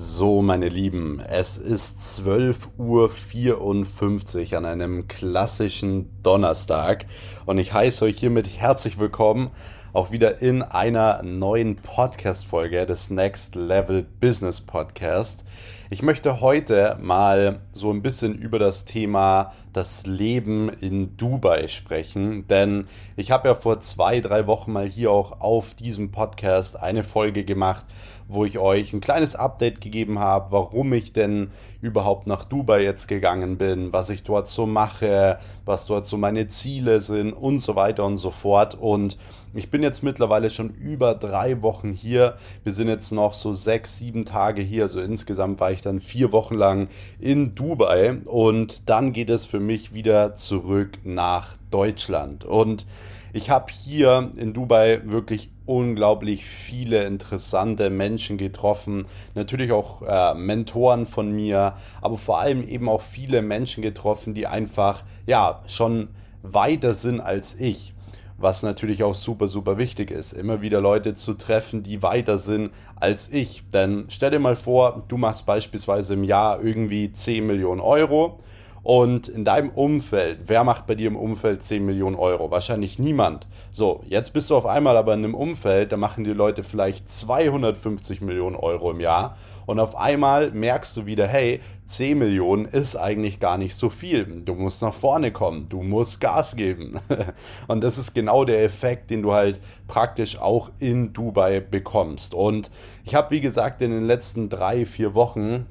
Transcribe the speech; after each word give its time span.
So, 0.00 0.42
meine 0.42 0.68
Lieben, 0.68 1.18
es 1.18 1.58
ist 1.58 1.98
12.54 1.98 4.52
Uhr 4.52 4.58
an 4.58 4.64
einem 4.64 5.08
klassischen 5.08 6.22
Donnerstag 6.22 7.06
und 7.46 7.58
ich 7.58 7.72
heiße 7.72 8.04
euch 8.04 8.16
hiermit 8.16 8.46
herzlich 8.46 9.00
willkommen 9.00 9.50
auch 9.92 10.12
wieder 10.12 10.40
in 10.40 10.62
einer 10.62 11.24
neuen 11.24 11.74
Podcast-Folge 11.74 12.86
des 12.86 13.10
Next 13.10 13.56
Level 13.56 14.06
Business 14.20 14.60
Podcast. 14.60 15.44
Ich 15.90 16.02
möchte 16.02 16.40
heute 16.40 16.98
mal 17.00 17.60
so 17.72 17.90
ein 17.90 18.02
bisschen 18.02 18.34
über 18.34 18.58
das 18.58 18.84
Thema 18.84 19.52
das 19.72 20.06
Leben 20.06 20.68
in 20.68 21.16
Dubai 21.16 21.66
sprechen, 21.66 22.46
denn 22.46 22.86
ich 23.16 23.30
habe 23.30 23.48
ja 23.48 23.54
vor 23.54 23.80
zwei, 23.80 24.20
drei 24.20 24.46
Wochen 24.46 24.72
mal 24.72 24.86
hier 24.86 25.10
auch 25.10 25.40
auf 25.40 25.74
diesem 25.74 26.12
Podcast 26.12 26.78
eine 26.78 27.04
Folge 27.04 27.44
gemacht, 27.44 27.86
wo 28.28 28.44
ich 28.44 28.58
euch 28.58 28.92
ein 28.92 29.00
kleines 29.00 29.34
Update 29.34 29.80
gegeben 29.80 30.18
habe, 30.18 30.52
warum 30.52 30.92
ich 30.92 31.12
denn 31.12 31.50
überhaupt 31.80 32.26
nach 32.26 32.44
Dubai 32.44 32.82
jetzt 32.82 33.08
gegangen 33.08 33.56
bin, 33.56 33.92
was 33.92 34.10
ich 34.10 34.22
dort 34.22 34.48
so 34.48 34.66
mache, 34.66 35.38
was 35.64 35.86
dort 35.86 36.06
so 36.06 36.18
meine 36.18 36.46
Ziele 36.48 37.00
sind 37.00 37.32
und 37.32 37.58
so 37.58 37.74
weiter 37.74 38.04
und 38.04 38.16
so 38.16 38.30
fort. 38.30 38.76
Und 38.78 39.16
ich 39.54 39.70
bin 39.70 39.82
jetzt 39.82 40.02
mittlerweile 40.02 40.50
schon 40.50 40.70
über 40.70 41.14
drei 41.14 41.62
Wochen 41.62 41.92
hier. 41.92 42.36
Wir 42.64 42.72
sind 42.72 42.88
jetzt 42.88 43.12
noch 43.12 43.32
so 43.32 43.54
sechs, 43.54 43.96
sieben 43.96 44.26
Tage 44.26 44.60
hier. 44.60 44.82
Also 44.82 45.00
insgesamt 45.00 45.58
war 45.58 45.72
ich 45.72 45.80
dann 45.80 46.00
vier 46.00 46.30
Wochen 46.32 46.54
lang 46.54 46.88
in 47.18 47.54
Dubai 47.54 48.18
und 48.26 48.82
dann 48.86 49.12
geht 49.12 49.30
es 49.30 49.46
für 49.46 49.60
mich 49.60 49.94
wieder 49.94 50.34
zurück 50.34 50.98
nach 51.02 51.56
Deutschland. 51.70 52.44
Und 52.44 52.86
ich 53.32 53.50
habe 53.50 53.72
hier 53.72 54.30
in 54.36 54.52
Dubai 54.54 55.00
wirklich 55.04 55.50
unglaublich 55.66 56.44
viele 56.46 57.04
interessante 57.04 57.90
Menschen 57.90 58.38
getroffen. 58.38 59.06
Natürlich 59.34 59.72
auch 59.72 60.02
äh, 60.02 60.34
Mentoren 60.34 61.06
von 61.06 61.30
mir, 61.30 61.74
aber 62.00 62.16
vor 62.16 62.38
allem 62.38 62.66
eben 62.66 62.88
auch 62.88 63.02
viele 63.02 63.42
Menschen 63.42 63.82
getroffen, 63.82 64.34
die 64.34 64.46
einfach 64.46 65.04
ja 65.26 65.62
schon 65.66 66.08
weiter 66.42 66.94
sind 66.94 67.20
als 67.20 67.54
ich. 67.60 67.94
Was 68.40 68.62
natürlich 68.62 69.02
auch 69.02 69.16
super, 69.16 69.48
super 69.48 69.78
wichtig 69.78 70.12
ist, 70.12 70.32
immer 70.32 70.62
wieder 70.62 70.80
Leute 70.80 71.14
zu 71.14 71.34
treffen, 71.34 71.82
die 71.82 72.04
weiter 72.04 72.38
sind 72.38 72.70
als 72.94 73.32
ich. 73.32 73.64
Denn 73.72 74.04
stell 74.08 74.30
dir 74.30 74.38
mal 74.38 74.54
vor, 74.54 75.02
du 75.08 75.16
machst 75.16 75.44
beispielsweise 75.44 76.14
im 76.14 76.22
Jahr 76.22 76.62
irgendwie 76.62 77.12
10 77.12 77.44
Millionen 77.44 77.80
Euro 77.80 78.38
und 78.88 79.28
in 79.28 79.44
deinem 79.44 79.68
Umfeld, 79.68 80.38
wer 80.46 80.64
macht 80.64 80.86
bei 80.86 80.94
dir 80.94 81.08
im 81.08 81.16
Umfeld 81.16 81.62
10 81.62 81.84
Millionen 81.84 82.16
Euro? 82.16 82.50
Wahrscheinlich 82.50 82.98
niemand. 82.98 83.46
So, 83.70 84.00
jetzt 84.06 84.32
bist 84.32 84.48
du 84.48 84.56
auf 84.56 84.64
einmal 84.64 84.96
aber 84.96 85.12
in 85.12 85.24
einem 85.24 85.34
Umfeld, 85.34 85.92
da 85.92 85.98
machen 85.98 86.24
die 86.24 86.32
Leute 86.32 86.62
vielleicht 86.62 87.10
250 87.10 88.22
Millionen 88.22 88.56
Euro 88.56 88.90
im 88.92 89.00
Jahr. 89.00 89.36
Und 89.66 89.78
auf 89.78 89.94
einmal 89.94 90.52
merkst 90.52 90.96
du 90.96 91.04
wieder, 91.04 91.26
hey, 91.26 91.60
10 91.84 92.16
Millionen 92.16 92.64
ist 92.64 92.96
eigentlich 92.96 93.40
gar 93.40 93.58
nicht 93.58 93.74
so 93.74 93.90
viel. 93.90 94.24
Du 94.24 94.54
musst 94.54 94.80
nach 94.80 94.94
vorne 94.94 95.32
kommen, 95.32 95.68
du 95.68 95.82
musst 95.82 96.22
Gas 96.22 96.56
geben. 96.56 96.98
Und 97.68 97.84
das 97.84 97.98
ist 97.98 98.14
genau 98.14 98.46
der 98.46 98.64
Effekt, 98.64 99.10
den 99.10 99.20
du 99.20 99.34
halt 99.34 99.60
praktisch 99.86 100.38
auch 100.38 100.70
in 100.78 101.12
Dubai 101.12 101.60
bekommst. 101.60 102.32
Und 102.32 102.70
ich 103.04 103.14
habe, 103.14 103.32
wie 103.32 103.42
gesagt, 103.42 103.82
in 103.82 103.90
den 103.90 104.06
letzten 104.06 104.48
drei, 104.48 104.86
vier 104.86 105.12
Wochen 105.12 105.66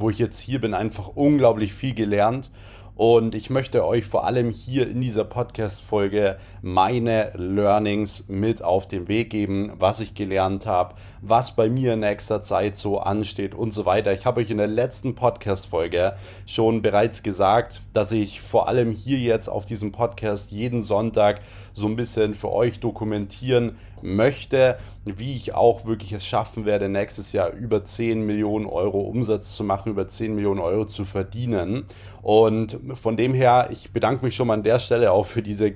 wo 0.00 0.10
ich 0.10 0.18
jetzt 0.18 0.40
hier 0.40 0.60
bin, 0.60 0.74
einfach 0.74 1.08
unglaublich 1.08 1.72
viel 1.72 1.94
gelernt. 1.94 2.50
Und 2.94 3.34
ich 3.34 3.48
möchte 3.48 3.86
euch 3.86 4.04
vor 4.04 4.26
allem 4.26 4.50
hier 4.50 4.86
in 4.88 5.00
dieser 5.00 5.24
Podcast-Folge 5.24 6.36
meine 6.60 7.32
Learnings 7.34 8.28
mit 8.28 8.62
auf 8.62 8.86
den 8.86 9.08
Weg 9.08 9.30
geben, 9.30 9.72
was 9.78 10.00
ich 10.00 10.12
gelernt 10.12 10.66
habe, 10.66 10.94
was 11.22 11.56
bei 11.56 11.70
mir 11.70 11.94
in 11.94 12.00
nächster 12.00 12.42
Zeit 12.42 12.76
so 12.76 12.98
ansteht 12.98 13.54
und 13.54 13.70
so 13.70 13.86
weiter. 13.86 14.12
Ich 14.12 14.26
habe 14.26 14.40
euch 14.40 14.50
in 14.50 14.58
der 14.58 14.66
letzten 14.66 15.14
Podcast-Folge 15.14 16.16
schon 16.44 16.82
bereits 16.82 17.22
gesagt, 17.22 17.80
dass 17.94 18.12
ich 18.12 18.42
vor 18.42 18.68
allem 18.68 18.92
hier 18.92 19.18
jetzt 19.18 19.48
auf 19.48 19.64
diesem 19.64 19.90
Podcast 19.90 20.52
jeden 20.52 20.82
Sonntag 20.82 21.40
so 21.72 21.86
ein 21.86 21.96
bisschen 21.96 22.34
für 22.34 22.52
euch 22.52 22.78
dokumentieren 22.78 23.78
möchte, 24.02 24.76
wie 25.04 25.34
ich 25.34 25.54
auch 25.54 25.84
wirklich 25.84 26.12
es 26.12 26.24
schaffen 26.24 26.64
werde, 26.64 26.88
nächstes 26.88 27.32
Jahr 27.32 27.50
über 27.50 27.84
10 27.84 28.24
Millionen 28.24 28.66
Euro 28.66 29.00
Umsatz 29.00 29.56
zu 29.56 29.64
machen, 29.64 29.90
über 29.90 30.06
10 30.06 30.34
Millionen 30.34 30.60
Euro 30.60 30.84
zu 30.84 31.04
verdienen. 31.04 31.84
Und 32.22 32.78
von 32.94 33.16
dem 33.16 33.34
her, 33.34 33.68
ich 33.72 33.90
bedanke 33.90 34.24
mich 34.24 34.36
schon 34.36 34.46
mal 34.46 34.54
an 34.54 34.62
der 34.62 34.78
Stelle 34.78 35.10
auch 35.10 35.26
für 35.26 35.42
diese, 35.42 35.72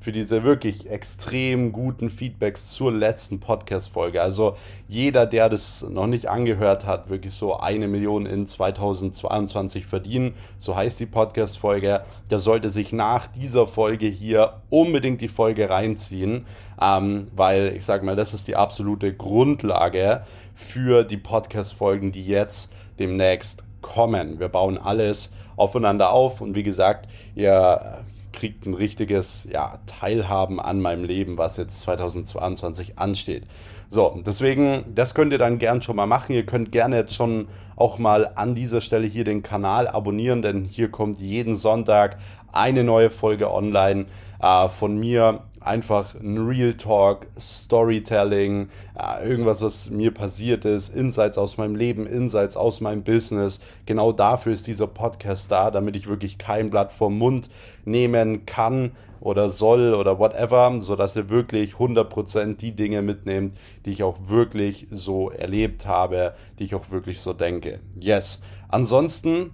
für 0.00 0.12
diese 0.12 0.44
wirklich 0.44 0.88
extrem 0.88 1.72
guten 1.72 2.08
Feedbacks 2.08 2.70
zur 2.70 2.90
letzten 2.90 3.38
Podcast-Folge. 3.38 4.22
Also 4.22 4.54
jeder, 4.88 5.26
der 5.26 5.50
das 5.50 5.82
noch 5.82 6.06
nicht 6.06 6.30
angehört 6.30 6.86
hat, 6.86 7.10
wirklich 7.10 7.34
so 7.34 7.58
eine 7.58 7.86
Million 7.86 8.24
in 8.24 8.46
2022 8.46 9.84
verdienen, 9.84 10.34
so 10.56 10.74
heißt 10.74 10.98
die 11.00 11.06
Podcast-Folge, 11.06 12.02
der 12.30 12.38
sollte 12.38 12.70
sich 12.70 12.94
nach 12.94 13.26
dieser 13.26 13.66
Folge 13.66 14.06
hier 14.06 14.62
unbedingt 14.70 15.20
die 15.20 15.28
Folge 15.28 15.68
reinziehen, 15.68 16.46
ähm, 16.80 17.26
weil 17.36 17.74
ich 17.76 17.84
sage 17.84 18.06
mal, 18.06 18.16
das 18.16 18.32
ist 18.32 18.48
die 18.48 18.56
absolute 18.70 19.12
Grundlage 19.12 20.22
für 20.54 21.02
die 21.02 21.16
Podcast-Folgen, 21.16 22.12
die 22.12 22.24
jetzt 22.24 22.72
demnächst 23.00 23.64
kommen. 23.82 24.38
Wir 24.38 24.48
bauen 24.48 24.78
alles 24.78 25.32
aufeinander 25.56 26.12
auf 26.12 26.40
und 26.40 26.54
wie 26.54 26.62
gesagt, 26.62 27.08
ihr 27.34 28.04
kriegt 28.32 28.66
ein 28.66 28.74
richtiges 28.74 29.48
ja, 29.50 29.80
Teilhaben 29.86 30.60
an 30.60 30.80
meinem 30.80 31.02
Leben, 31.02 31.36
was 31.36 31.56
jetzt 31.56 31.80
2022 31.80 32.96
ansteht. 32.96 33.42
So, 33.88 34.22
deswegen, 34.24 34.84
das 34.94 35.16
könnt 35.16 35.32
ihr 35.32 35.38
dann 35.38 35.58
gern 35.58 35.82
schon 35.82 35.96
mal 35.96 36.06
machen. 36.06 36.32
Ihr 36.32 36.46
könnt 36.46 36.70
gerne 36.70 36.94
jetzt 36.94 37.16
schon 37.16 37.48
auch 37.74 37.98
mal 37.98 38.30
an 38.36 38.54
dieser 38.54 38.82
Stelle 38.82 39.08
hier 39.08 39.24
den 39.24 39.42
Kanal 39.42 39.88
abonnieren, 39.88 40.42
denn 40.42 40.64
hier 40.64 40.92
kommt 40.92 41.18
jeden 41.18 41.56
Sonntag 41.56 42.18
eine 42.52 42.84
neue 42.84 43.10
Folge 43.10 43.52
online 43.52 44.06
äh, 44.40 44.68
von 44.68 44.96
mir 44.96 45.42
einfach 45.60 46.14
ein 46.14 46.38
Real 46.38 46.74
Talk, 46.74 47.26
Storytelling, 47.38 48.68
ja, 48.96 49.20
irgendwas, 49.20 49.62
was 49.62 49.90
mir 49.90 50.12
passiert 50.12 50.64
ist, 50.64 50.94
Insights 50.94 51.38
aus 51.38 51.58
meinem 51.58 51.76
Leben, 51.76 52.06
Insights 52.06 52.56
aus 52.56 52.80
meinem 52.80 53.02
Business. 53.02 53.60
Genau 53.86 54.12
dafür 54.12 54.52
ist 54.52 54.66
dieser 54.66 54.86
Podcast 54.86 55.52
da, 55.52 55.70
damit 55.70 55.96
ich 55.96 56.08
wirklich 56.08 56.38
kein 56.38 56.70
Blatt 56.70 56.92
vom 56.92 57.18
Mund 57.18 57.50
nehmen 57.84 58.46
kann 58.46 58.92
oder 59.20 59.48
soll 59.48 59.94
oder 59.94 60.18
whatever, 60.18 60.80
sodass 60.80 61.14
ihr 61.14 61.28
wirklich 61.28 61.74
100% 61.74 62.56
die 62.56 62.72
Dinge 62.72 63.02
mitnehmt, 63.02 63.54
die 63.84 63.90
ich 63.90 64.02
auch 64.02 64.16
wirklich 64.28 64.86
so 64.90 65.30
erlebt 65.30 65.86
habe, 65.86 66.34
die 66.58 66.64
ich 66.64 66.74
auch 66.74 66.90
wirklich 66.90 67.20
so 67.20 67.32
denke. 67.32 67.80
Yes. 67.94 68.40
Ansonsten 68.68 69.50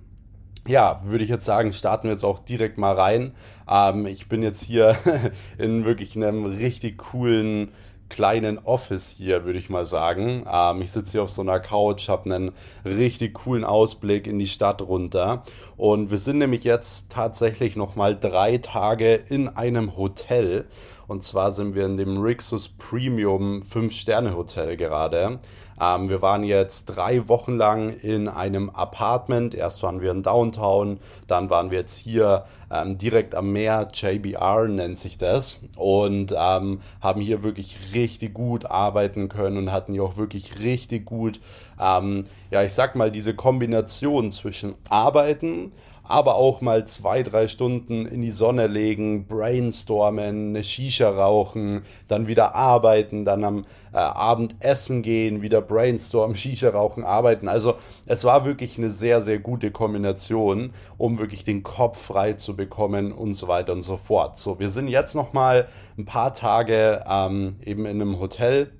ja, 0.66 1.00
würde 1.04 1.24
ich 1.24 1.30
jetzt 1.30 1.44
sagen, 1.44 1.72
starten 1.72 2.04
wir 2.04 2.12
jetzt 2.12 2.24
auch 2.24 2.38
direkt 2.38 2.78
mal 2.78 2.94
rein. 2.94 3.32
Ähm, 3.68 4.06
ich 4.06 4.28
bin 4.28 4.42
jetzt 4.42 4.62
hier 4.62 4.96
in 5.58 5.84
wirklich 5.84 6.16
einem 6.16 6.44
richtig 6.44 6.98
coolen 6.98 7.68
kleinen 8.08 8.58
Office 8.58 9.10
hier, 9.10 9.44
würde 9.44 9.58
ich 9.58 9.70
mal 9.70 9.86
sagen. 9.86 10.46
Ähm, 10.50 10.82
ich 10.82 10.92
sitze 10.92 11.12
hier 11.12 11.22
auf 11.22 11.30
so 11.30 11.42
einer 11.42 11.60
Couch, 11.60 12.08
habe 12.08 12.34
einen 12.34 12.52
richtig 12.84 13.34
coolen 13.34 13.64
Ausblick 13.64 14.26
in 14.26 14.38
die 14.38 14.46
Stadt 14.46 14.82
runter. 14.82 15.42
Und 15.76 16.10
wir 16.10 16.18
sind 16.18 16.38
nämlich 16.38 16.64
jetzt 16.64 17.10
tatsächlich 17.10 17.76
noch 17.76 17.96
mal 17.96 18.18
drei 18.18 18.58
Tage 18.58 19.14
in 19.14 19.48
einem 19.48 19.96
Hotel. 19.96 20.66
Und 21.08 21.22
zwar 21.22 21.52
sind 21.52 21.74
wir 21.74 21.86
in 21.86 21.96
dem 21.96 22.20
Rixus 22.20 22.68
Premium 22.68 23.62
5-Sterne-Hotel 23.62 24.76
gerade. 24.76 25.38
Ähm, 25.80 26.08
wir 26.08 26.22
waren 26.22 26.42
jetzt 26.42 26.86
drei 26.86 27.28
Wochen 27.28 27.56
lang 27.56 27.96
in 27.98 28.28
einem 28.28 28.70
Apartment. 28.70 29.54
Erst 29.54 29.82
waren 29.82 30.00
wir 30.00 30.10
in 30.10 30.22
Downtown, 30.22 30.98
dann 31.28 31.50
waren 31.50 31.70
wir 31.70 31.78
jetzt 31.78 31.96
hier 31.98 32.44
ähm, 32.70 32.98
direkt 32.98 33.34
am 33.34 33.52
Meer. 33.52 33.88
JBR 33.92 34.66
nennt 34.68 34.98
sich 34.98 35.18
das. 35.18 35.58
Und 35.76 36.34
ähm, 36.36 36.80
haben 37.00 37.20
hier 37.20 37.42
wirklich 37.42 37.94
richtig 37.96 38.34
gut 38.34 38.66
arbeiten 38.66 39.28
können 39.28 39.56
und 39.56 39.72
hatten 39.72 39.92
hier 39.92 40.04
auch 40.04 40.16
wirklich 40.16 40.60
richtig 40.60 41.06
gut, 41.06 41.40
ähm, 41.80 42.26
ja, 42.50 42.62
ich 42.62 42.72
sag 42.72 42.94
mal, 42.94 43.10
diese 43.10 43.34
Kombination 43.34 44.30
zwischen 44.30 44.76
Arbeiten, 44.88 45.72
aber 46.08 46.36
auch 46.36 46.60
mal 46.60 46.86
zwei, 46.86 47.22
drei 47.22 47.48
Stunden 47.48 48.06
in 48.06 48.20
die 48.20 48.30
Sonne 48.30 48.66
legen, 48.66 49.26
brainstormen, 49.26 50.50
eine 50.50 50.64
Shisha 50.64 51.10
rauchen, 51.10 51.82
dann 52.08 52.26
wieder 52.26 52.54
arbeiten, 52.54 53.24
dann 53.24 53.44
am 53.44 53.64
äh, 53.92 53.98
Abend 53.98 54.56
essen 54.60 55.02
gehen, 55.02 55.42
wieder 55.42 55.60
brainstormen, 55.60 56.36
Shisha 56.36 56.70
rauchen, 56.70 57.04
arbeiten. 57.04 57.48
Also 57.48 57.74
es 58.06 58.24
war 58.24 58.44
wirklich 58.44 58.78
eine 58.78 58.90
sehr, 58.90 59.20
sehr 59.20 59.38
gute 59.38 59.70
Kombination, 59.70 60.72
um 60.98 61.18
wirklich 61.18 61.44
den 61.44 61.62
Kopf 61.62 62.00
frei 62.00 62.34
zu 62.34 62.56
bekommen 62.56 63.12
und 63.12 63.34
so 63.34 63.48
weiter 63.48 63.72
und 63.72 63.82
so 63.82 63.96
fort. 63.96 64.38
So, 64.38 64.58
wir 64.58 64.70
sind 64.70 64.88
jetzt 64.88 65.14
noch 65.14 65.32
mal 65.32 65.68
ein 65.98 66.04
paar 66.04 66.32
Tage 66.32 67.04
ähm, 67.08 67.56
eben 67.64 67.86
in 67.86 68.00
einem 68.00 68.18
Hotel 68.20 68.70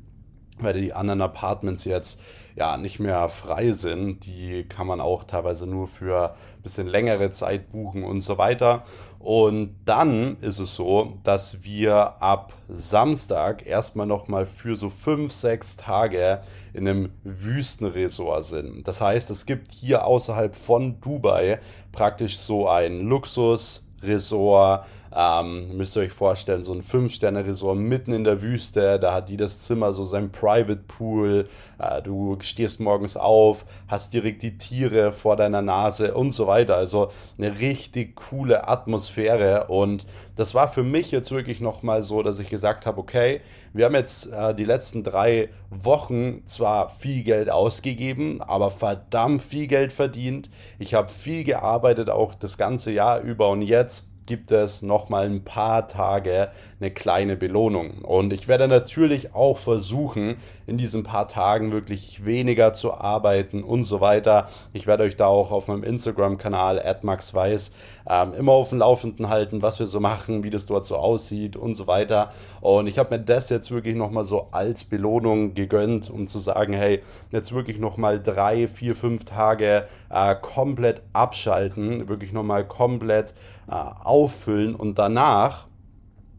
weil 0.59 0.81
die 0.81 0.93
anderen 0.93 1.21
Apartments 1.21 1.85
jetzt 1.85 2.21
ja 2.57 2.79
nicht 2.79 2.99
mehr 2.99 3.29
frei 3.29 3.73
sind. 3.73 4.25
Die 4.25 4.65
kann 4.65 4.87
man 4.87 5.01
auch 5.01 5.25
teilweise 5.25 5.67
nur 5.67 5.87
für 5.87 6.31
ein 6.31 6.63
bisschen 6.63 6.87
längere 6.87 7.31
Zeit 7.31 7.71
buchen 7.71 8.03
und 8.03 8.21
so 8.21 8.39
weiter. 8.39 8.83
Und 9.19 9.77
dann 9.85 10.39
ist 10.41 10.59
es 10.59 10.75
so, 10.75 11.19
dass 11.23 11.63
wir 11.65 12.23
ab 12.23 12.55
Samstag 12.69 13.67
erstmal 13.67 14.07
nochmal 14.07 14.47
für 14.47 14.75
so 14.75 14.89
fünf, 14.89 15.33
sechs 15.33 15.77
Tage 15.77 16.41
in 16.73 16.89
einem 16.89 17.11
Wüstenresort 17.25 18.45
sind. 18.45 18.89
Das 18.89 19.01
heißt, 19.01 19.31
es 19.31 19.45
gibt 19.45 19.73
hier 19.73 20.07
außerhalb 20.07 20.57
von 20.57 21.01
Dubai 21.01 21.61
praktisch 21.93 22.39
so 22.39 22.69
ein 22.69 23.03
Luxusresort, 23.03 24.87
ähm, 25.17 25.75
müsst 25.79 25.97
ihr 25.97 26.03
euch 26.03 26.13
vorstellen, 26.13 26.63
so 26.63 26.75
ein 26.75 26.83
Fünf-Sterne-Resort 26.83 27.79
mitten 27.79 28.13
in 28.13 28.25
der 28.25 28.43
Wüste. 28.43 29.01
Da 29.01 29.15
hat 29.15 29.31
jedes 29.31 29.61
Zimmer 29.61 29.95
so 29.95 30.05
sein 30.05 30.31
Private 30.31 30.83
Pool. 30.87 31.49
Äh, 31.79 32.03
du 32.03 32.37
stehst 32.41 32.81
morgens 32.81 33.17
auf, 33.17 33.65
hast 33.89 34.13
direkt 34.13 34.43
die 34.43 34.59
Tiere 34.59 35.13
vor 35.13 35.37
deiner 35.37 35.63
Nase 35.63 36.13
und 36.13 36.33
so 36.33 36.47
weiter. 36.47 36.77
Also 36.77 37.11
eine 37.39 37.61
richtig 37.61 38.17
coole 38.17 38.69
Atmosphäre. 38.69 39.69
Und 39.69 40.05
das 40.37 40.55
war 40.55 40.69
für 40.69 40.83
mich 40.83 41.13
jetzt 41.13 41.31
wirklich 41.31 41.61
nochmal 41.61 42.03
so, 42.03 42.23
dass 42.23 42.39
ich 42.39 42.51
gesagt 42.51 42.85
habe, 42.85 43.01
okay, 43.01 43.41
wir 43.73 43.87
haben 43.87 43.95
jetzt 43.95 44.31
äh, 44.31 44.55
die 44.55 44.65
letzten 44.65 45.03
drei 45.03 45.49
Wochen 45.71 46.43
zwar 46.45 46.91
viel 46.91 47.23
Geld 47.23 47.49
ausgegeben, 47.49 48.43
aber 48.43 48.71
verdammt 48.71 49.41
viel 49.41 49.67
Geld 49.67 49.95
verdient. 49.95 50.51
Ich 50.79 50.93
habe 50.93 51.09
viel 51.09 51.43
gearbeitet, 51.43 52.11
auch 52.11 52.35
das 52.35 52.59
ganze 52.59 52.93
Jahr 52.93 53.23
über. 53.23 53.49
Und 53.49 53.63
jetzt 53.63 54.09
gibt 54.27 54.53
es 54.53 54.83
nochmal 54.83 55.27
ein 55.27 55.45
paar 55.45 55.89
Tage 55.89 56.51
eine 56.81 56.91
kleine 56.91 57.37
Belohnung. 57.37 58.03
Und 58.03 58.33
ich 58.33 58.49
werde 58.49 58.69
natürlich 58.69 59.35
auch 59.35 59.59
versuchen, 59.59 60.37
in 60.67 60.77
diesen 60.77 61.05
paar 61.05 61.29
Tagen 61.29 61.73
wirklich 61.73 62.25
weniger 62.25 62.73
zu 62.73 62.93
arbeiten 62.93 63.63
und 63.63 63.85
so 63.85 64.01
weiter. 64.01 64.49
Ich 64.73 64.87
werde 64.87 65.05
euch 65.05 65.17
da 65.17 65.27
auch 65.27 65.53
auf 65.53 65.69
meinem 65.69 65.85
Instagram-Kanal 65.85 66.99
@maxweiss 67.03 67.73
ähm, 68.09 68.35
immer 68.35 68.53
auf 68.53 68.71
dem 68.71 68.79
Laufenden 68.79 69.29
halten, 69.29 69.63
was 69.63 69.79
wir 69.79 69.87
so 69.87 70.01
machen, 70.01 70.45
wie 70.45 70.51
das 70.51 70.67
dort 70.67 70.85
so 70.85 70.97
aussieht 70.97 71.57
und 71.57 71.75
so 71.75 71.87
weiter. 71.87 72.31
Und 72.61 72.87
ich 72.87 72.99
habe 72.99 73.17
mir 73.17 73.25
das 73.25 73.49
jetzt 73.49 73.71
wirklich 73.71 73.95
nochmal 73.95 74.25
so 74.25 74.49
als 74.51 74.85
Belohnung 74.85 75.55
gegönnt, 75.55 76.11
um 76.11 76.27
zu 76.27 76.39
sagen, 76.39 76.73
hey, 76.73 77.03
jetzt 77.31 77.53
wirklich 77.55 77.79
nochmal 77.79 78.21
drei, 78.23 78.69
vier, 78.69 78.97
fünf 78.97 79.25
Tage 79.25 79.87
äh, 80.11 80.35
komplett 80.35 81.03
abschalten, 81.13 82.09
wirklich 82.09 82.33
nochmal 82.33 82.67
komplett 82.67 83.35
äh, 83.69 83.73
auffüllen 84.17 84.75
und 84.75 84.99
danach, 84.99 85.67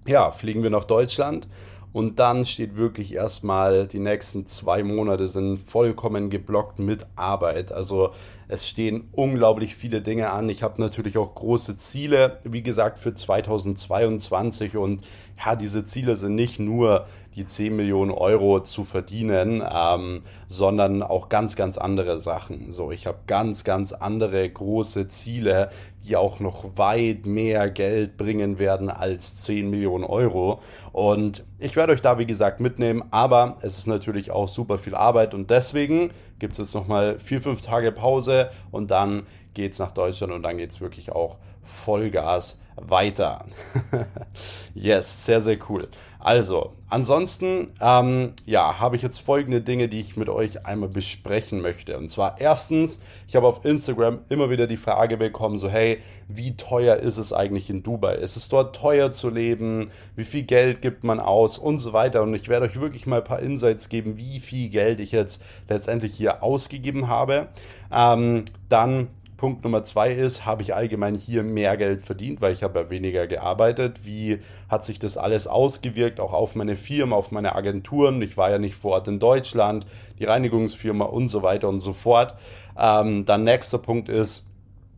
ja, 0.08 0.32
fliegen 0.32 0.64
wir 0.64 0.72
nach 0.72 0.86
Deutschland 0.86 1.48
und 1.94 2.18
dann 2.18 2.44
steht 2.44 2.76
wirklich 2.76 3.14
erstmal, 3.14 3.86
die 3.88 4.00
nächsten 4.00 4.48
zwei 4.48 4.82
Monate 4.82 5.28
sind 5.28 5.60
vollkommen 5.60 6.32
geblockt 6.32 6.80
mit 6.80 7.06
Arbeit. 7.16 7.72
Also 7.72 8.14
es 8.48 8.68
stehen 8.68 9.10
unglaublich 9.12 9.76
viele 9.76 10.02
Dinge 10.02 10.32
an. 10.32 10.50
Ich 10.50 10.64
habe 10.64 10.82
natürlich 10.82 11.18
auch 11.18 11.36
große 11.36 11.78
Ziele, 11.78 12.40
wie 12.44 12.64
gesagt, 12.64 12.98
für 12.98 13.14
2022. 13.14 14.78
Und 14.78 15.02
ja, 15.44 15.56
diese 15.56 15.84
Ziele 15.84 16.16
sind 16.16 16.36
nicht 16.36 16.60
nur 16.60 17.06
die 17.36 17.46
10 17.46 17.76
Millionen 17.76 18.12
Euro 18.12 18.62
zu 18.62 18.84
verdienen, 18.84 19.62
ähm, 19.70 20.24
sondern 20.48 21.04
auch 21.04 21.30
ganz, 21.30 21.56
ganz 21.56 21.78
andere 21.78 22.20
Sachen. 22.20 22.72
So, 22.72 22.92
ich 22.92 23.06
habe 23.06 23.20
ganz, 23.28 23.64
ganz 23.64 23.94
andere 23.94 24.50
große 24.50 25.08
Ziele, 25.10 25.70
die 26.08 26.16
auch 26.16 26.40
noch 26.40 26.78
weit 26.78 27.26
mehr 27.28 27.70
Geld 27.70 28.18
bringen 28.18 28.58
werden 28.58 28.90
als 28.90 29.36
10 29.36 29.70
Millionen 29.70 30.04
Euro. 30.04 30.62
Und 30.94 31.44
ich 31.60 31.76
werde 31.76 31.94
euch 31.94 32.02
da, 32.02 32.18
wie 32.18 32.26
gesagt, 32.26 32.60
mitnehmen, 32.60 33.04
aber 33.12 33.58
es 33.62 33.78
ist 33.78 33.88
natürlich 33.88 34.32
auch 34.32 34.48
super 34.48 34.80
viel 34.80 34.96
Arbeit 34.96 35.36
und 35.36 35.52
deswegen 35.52 36.12
gibt 36.40 36.54
es 36.54 36.60
jetzt 36.60 36.76
nochmal 36.76 37.20
vier, 37.20 37.42
fünf 37.42 37.62
Tage 37.62 37.92
Pause 37.92 38.50
und 38.72 38.92
dann 38.92 39.24
geht 39.58 39.74
es 39.74 39.80
nach 39.80 39.92
Deutschland 39.92 40.32
und 40.32 40.44
dann 40.44 40.58
geht 40.58 40.70
es 40.70 40.80
wirklich 40.80 41.12
auch 41.12 41.38
Vollgas 41.64 42.60
weiter. 42.76 43.44
yes, 44.76 45.26
sehr, 45.26 45.42
sehr 45.42 45.58
cool. 45.68 45.88
Also, 46.20 46.74
ansonsten, 46.90 47.72
ähm, 47.82 48.34
ja, 48.46 48.80
habe 48.80 48.96
ich 48.96 49.02
jetzt 49.02 49.18
folgende 49.18 49.62
Dinge, 49.62 49.88
die 49.88 50.00
ich 50.00 50.16
mit 50.16 50.30
euch 50.30 50.68
einmal 50.68 50.90
besprechen 50.90 51.62
möchte. 51.62 51.98
Und 51.98 52.10
zwar 52.10 52.40
erstens, 52.40 53.02
ich 53.28 53.36
habe 53.36 53.48
auf 53.48 53.66
Instagram 53.66 54.20
immer 54.30 54.52
wieder 54.52 54.68
die 54.68 54.78
Frage 54.78 55.18
bekommen, 55.18 55.58
so 55.58 55.70
hey, 55.70 56.04
wie 56.28 56.56
teuer 56.56 56.98
ist 56.98 57.18
es 57.18 57.34
eigentlich 57.34 57.72
in 57.72 57.82
Dubai? 57.82 58.14
Ist 58.14 58.38
es 58.38 58.48
dort 58.48 58.76
teuer 58.76 59.12
zu 59.12 59.32
leben? 59.32 59.90
Wie 60.16 60.26
viel 60.26 60.44
Geld 60.44 60.84
gibt 60.84 61.04
man 61.04 61.20
aus? 61.20 61.58
Und 61.58 61.80
so 61.80 61.94
weiter. 61.94 62.22
Und 62.22 62.36
ich 62.36 62.48
werde 62.48 62.68
euch 62.68 62.80
wirklich 62.80 63.08
mal 63.08 63.18
ein 63.18 63.24
paar 63.24 63.40
Insights 63.40 63.90
geben, 63.90 64.18
wie 64.18 64.40
viel 64.40 64.70
Geld 64.70 65.00
ich 65.00 65.12
jetzt 65.12 65.44
letztendlich 65.68 66.14
hier 66.14 66.44
ausgegeben 66.44 67.08
habe. 67.08 67.48
Ähm, 67.92 68.46
dann 68.70 69.08
Punkt 69.38 69.64
Nummer 69.64 69.84
zwei 69.84 70.12
ist, 70.12 70.46
habe 70.46 70.64
ich 70.64 70.74
allgemein 70.74 71.16
hier 71.16 71.44
mehr 71.44 71.78
Geld 71.78 72.02
verdient, 72.02 72.42
weil 72.42 72.54
ich 72.54 72.64
habe 72.64 72.80
ja 72.80 72.90
weniger 72.90 73.28
gearbeitet. 73.28 74.06
Wie 74.06 74.40
hat 74.68 74.84
sich 74.84 74.98
das 74.98 75.16
alles 75.16 75.48
ausgewirkt, 75.48 76.20
auch 76.20 76.34
auf 76.34 76.56
meine 76.56 76.76
Firmen, 76.76 77.14
auf 77.14 77.32
meine 77.32 77.56
Agenturen? 77.56 78.22
Ich 78.24 78.36
war 78.36 78.50
ja 78.50 78.58
nicht 78.58 78.76
vor 78.76 78.94
Ort 78.94 79.08
in 79.08 79.20
Deutschland, 79.20 79.86
die 80.18 80.26
Reinigungsfirma 80.26 81.06
und 81.06 81.28
so 81.28 81.44
weiter 81.44 81.70
und 81.70 81.80
so 81.80 81.94
fort. 81.94 82.36
Ähm, 82.78 83.26
dann 83.26 83.44
nächster 83.44 83.78
Punkt 83.78 84.10
ist, 84.10 84.48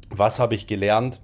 was 0.09 0.39
habe 0.39 0.55
ich 0.55 0.67
gelernt? 0.67 1.19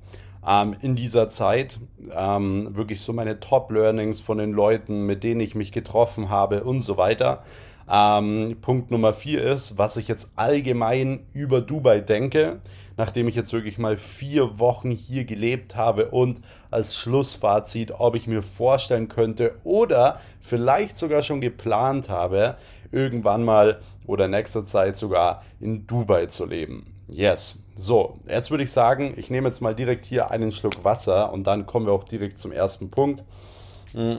Ähm, 0.45 0.75
in 0.81 0.95
dieser 0.95 1.29
Zeit. 1.29 1.79
Ähm, 2.11 2.75
wirklich 2.75 3.01
so 3.01 3.13
meine 3.13 3.39
Top-Learnings 3.39 4.19
von 4.19 4.37
den 4.37 4.51
Leuten, 4.51 5.05
mit 5.05 5.23
denen 5.23 5.41
ich 5.41 5.55
mich 5.55 5.71
getroffen 5.71 6.29
habe 6.29 6.63
und 6.63 6.81
so 6.81 6.97
weiter. 6.97 7.43
Ähm, 7.89 8.57
Punkt 8.61 8.89
Nummer 8.89 9.13
vier 9.13 9.43
ist, 9.43 9.77
was 9.77 9.97
ich 9.97 10.07
jetzt 10.07 10.31
allgemein 10.35 11.27
über 11.33 11.61
Dubai 11.61 11.99
denke, 11.99 12.59
nachdem 12.97 13.27
ich 13.27 13.35
jetzt 13.35 13.53
wirklich 13.53 13.77
mal 13.77 13.95
vier 13.95 14.57
Wochen 14.59 14.89
hier 14.89 15.25
gelebt 15.25 15.75
habe 15.75 16.09
und 16.09 16.41
als 16.71 16.95
Schlussfazit, 16.95 17.91
ob 17.91 18.15
ich 18.15 18.27
mir 18.27 18.41
vorstellen 18.41 19.07
könnte 19.07 19.55
oder 19.63 20.19
vielleicht 20.41 20.97
sogar 20.97 21.21
schon 21.21 21.41
geplant 21.41 22.09
habe, 22.09 22.57
irgendwann 22.91 23.43
mal 23.43 23.79
oder 24.07 24.27
nächster 24.27 24.65
Zeit 24.65 24.97
sogar 24.97 25.43
in 25.59 25.85
Dubai 25.85 26.25
zu 26.25 26.45
leben. 26.45 26.91
Yes. 27.07 27.61
So, 27.75 28.19
jetzt 28.27 28.51
würde 28.51 28.63
ich 28.63 28.71
sagen, 28.71 29.13
ich 29.17 29.29
nehme 29.29 29.47
jetzt 29.47 29.61
mal 29.61 29.75
direkt 29.75 30.05
hier 30.05 30.31
einen 30.31 30.51
Schluck 30.51 30.83
Wasser 30.83 31.31
und 31.33 31.45
dann 31.45 31.65
kommen 31.65 31.85
wir 31.85 31.93
auch 31.93 32.05
direkt 32.05 32.37
zum 32.37 32.51
ersten 32.51 32.89
Punkt. 32.89 33.23
Hm. 33.91 34.17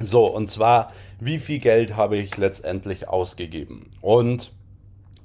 So, 0.00 0.26
und 0.26 0.48
zwar 0.48 0.92
wie 1.24 1.38
viel 1.38 1.58
Geld 1.60 1.96
habe 1.96 2.16
ich 2.16 2.36
letztendlich 2.36 3.08
ausgegeben. 3.08 3.90
Und 4.00 4.52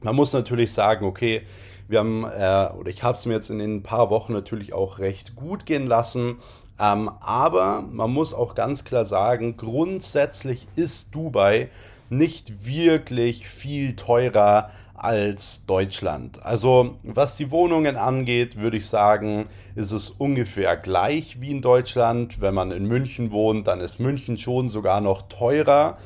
man 0.01 0.15
muss 0.15 0.33
natürlich 0.33 0.71
sagen, 0.71 1.05
okay, 1.05 1.41
wir 1.87 1.99
haben, 1.99 2.23
äh, 2.23 2.69
oder 2.77 2.89
ich 2.89 3.03
habe 3.03 3.17
es 3.17 3.25
mir 3.25 3.33
jetzt 3.33 3.49
in 3.49 3.59
den 3.59 3.81
paar 3.81 4.09
Wochen 4.09 4.33
natürlich 4.33 4.73
auch 4.73 4.99
recht 4.99 5.35
gut 5.35 5.65
gehen 5.65 5.87
lassen. 5.87 6.37
Ähm, 6.79 7.09
aber 7.21 7.81
man 7.81 8.11
muss 8.11 8.33
auch 8.33 8.53
ganz 8.53 8.83
klar 8.83 9.05
sagen, 9.05 9.57
grundsätzlich 9.57 10.67
ist 10.75 11.15
Dubai 11.15 11.69
nicht 12.09 12.65
wirklich 12.65 13.47
viel 13.47 13.95
teurer 13.95 14.69
als 14.97 15.65
Deutschland. 15.65 16.43
Also 16.43 16.97
was 17.03 17.37
die 17.37 17.51
Wohnungen 17.51 17.95
angeht, 17.95 18.57
würde 18.57 18.77
ich 18.77 18.87
sagen, 18.87 19.45
ist 19.75 19.91
es 19.91 20.09
ungefähr 20.09 20.75
gleich 20.75 21.39
wie 21.39 21.51
in 21.51 21.61
Deutschland. 21.61 22.41
Wenn 22.41 22.55
man 22.55 22.71
in 22.71 22.85
München 22.85 23.31
wohnt, 23.31 23.67
dann 23.67 23.79
ist 23.79 23.99
München 23.99 24.37
schon 24.37 24.67
sogar 24.67 24.99
noch 24.99 25.23
teurer, 25.29 25.97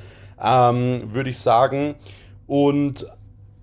ähm, 0.41 1.13
würde 1.13 1.29
ich 1.29 1.39
sagen. 1.39 1.95
Und 2.47 3.07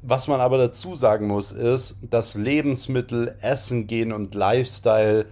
was 0.01 0.29
man 0.29 0.41
aber 0.41 0.57
dazu 0.57 0.95
sagen 0.95 1.27
muss, 1.27 1.53
ist, 1.53 1.99
dass 2.03 2.35
Lebensmittel, 2.35 3.35
Essen 3.43 3.87
gehen 3.87 4.13
und 4.13 4.35
Lifestyle 4.35 5.27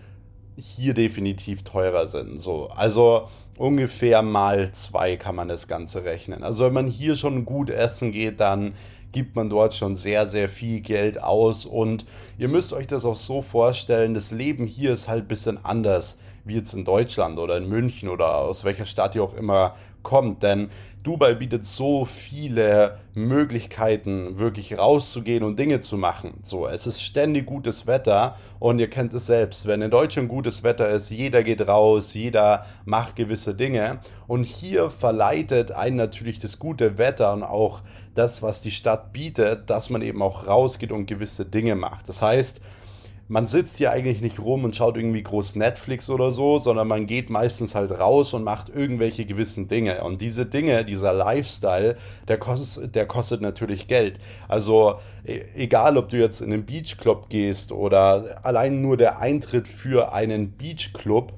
hier 0.56 0.92
definitiv 0.92 1.62
teurer 1.62 2.06
sind. 2.06 2.38
So, 2.38 2.68
also 2.68 3.28
ungefähr 3.56 4.22
mal 4.22 4.72
zwei 4.72 5.16
kann 5.16 5.34
man 5.34 5.48
das 5.48 5.68
Ganze 5.68 6.04
rechnen. 6.04 6.42
Also 6.42 6.64
wenn 6.64 6.74
man 6.74 6.86
hier 6.86 7.16
schon 7.16 7.44
gut 7.44 7.70
essen 7.70 8.12
geht, 8.12 8.40
dann 8.40 8.74
gibt 9.16 9.34
man 9.34 9.48
dort 9.48 9.72
schon 9.72 9.96
sehr, 9.96 10.26
sehr 10.26 10.46
viel 10.46 10.80
Geld 10.80 11.22
aus. 11.22 11.64
Und 11.64 12.04
ihr 12.36 12.48
müsst 12.48 12.74
euch 12.74 12.86
das 12.86 13.06
auch 13.06 13.16
so 13.16 13.40
vorstellen, 13.40 14.12
das 14.12 14.30
Leben 14.30 14.66
hier 14.66 14.92
ist 14.92 15.08
halt 15.08 15.24
ein 15.24 15.28
bisschen 15.28 15.64
anders 15.64 16.18
wie 16.46 16.54
jetzt 16.54 16.74
in 16.74 16.84
Deutschland 16.84 17.38
oder 17.38 17.56
in 17.56 17.68
München 17.68 18.08
oder 18.08 18.36
aus 18.36 18.64
welcher 18.64 18.86
Stadt 18.86 19.16
ihr 19.16 19.24
auch 19.24 19.34
immer 19.34 19.74
kommt. 20.04 20.44
Denn 20.44 20.70
Dubai 21.02 21.34
bietet 21.34 21.66
so 21.66 22.04
viele 22.04 22.98
Möglichkeiten, 23.14 24.38
wirklich 24.38 24.78
rauszugehen 24.78 25.42
und 25.42 25.58
Dinge 25.58 25.80
zu 25.80 25.96
machen. 25.96 26.38
So, 26.42 26.68
es 26.68 26.86
ist 26.86 27.02
ständig 27.02 27.46
gutes 27.46 27.88
Wetter 27.88 28.36
und 28.60 28.78
ihr 28.78 28.88
kennt 28.88 29.12
es 29.14 29.26
selbst. 29.26 29.66
Wenn 29.66 29.82
in 29.82 29.90
Deutschland 29.90 30.28
gutes 30.28 30.62
Wetter 30.62 30.88
ist, 30.88 31.10
jeder 31.10 31.42
geht 31.42 31.66
raus, 31.66 32.14
jeder 32.14 32.64
macht 32.84 33.16
gewisse 33.16 33.56
Dinge. 33.56 33.98
Und 34.28 34.44
hier 34.44 34.88
verleitet 34.88 35.72
einen 35.72 35.96
natürlich 35.96 36.38
das 36.38 36.60
gute 36.60 36.98
Wetter 36.98 37.32
und 37.32 37.42
auch 37.42 37.82
das, 38.14 38.42
was 38.42 38.60
die 38.60 38.70
Stadt 38.70 39.12
bietet, 39.12 39.68
dass 39.68 39.90
man 39.90 40.02
eben 40.02 40.22
auch 40.22 40.46
rausgeht 40.46 40.92
und 40.92 41.06
gewisse 41.06 41.44
Dinge 41.44 41.74
macht. 41.74 42.08
Das 42.08 42.22
heißt, 42.22 42.60
man 43.28 43.46
sitzt 43.46 43.78
hier 43.78 43.90
eigentlich 43.90 44.20
nicht 44.20 44.38
rum 44.38 44.64
und 44.64 44.76
schaut 44.76 44.96
irgendwie 44.96 45.22
groß 45.22 45.56
Netflix 45.56 46.08
oder 46.08 46.30
so, 46.30 46.58
sondern 46.58 46.86
man 46.86 47.06
geht 47.06 47.28
meistens 47.28 47.74
halt 47.74 47.90
raus 47.90 48.32
und 48.34 48.44
macht 48.44 48.68
irgendwelche 48.68 49.26
gewissen 49.26 49.66
Dinge. 49.66 50.04
Und 50.04 50.20
diese 50.20 50.46
Dinge, 50.46 50.84
dieser 50.84 51.12
Lifestyle, 51.12 51.96
der 52.28 52.38
kostet, 52.38 52.94
der 52.94 53.06
kostet 53.06 53.40
natürlich 53.40 53.88
Geld. 53.88 54.18
Also 54.46 55.00
e, 55.24 55.40
egal, 55.56 55.96
ob 55.96 56.08
du 56.08 56.18
jetzt 56.18 56.40
in 56.40 56.52
einen 56.52 56.66
Beachclub 56.66 57.28
gehst 57.28 57.72
oder 57.72 58.40
allein 58.44 58.80
nur 58.80 58.96
der 58.96 59.18
Eintritt 59.18 59.66
für 59.66 60.12
einen 60.12 60.56
Beachclub, 60.56 61.32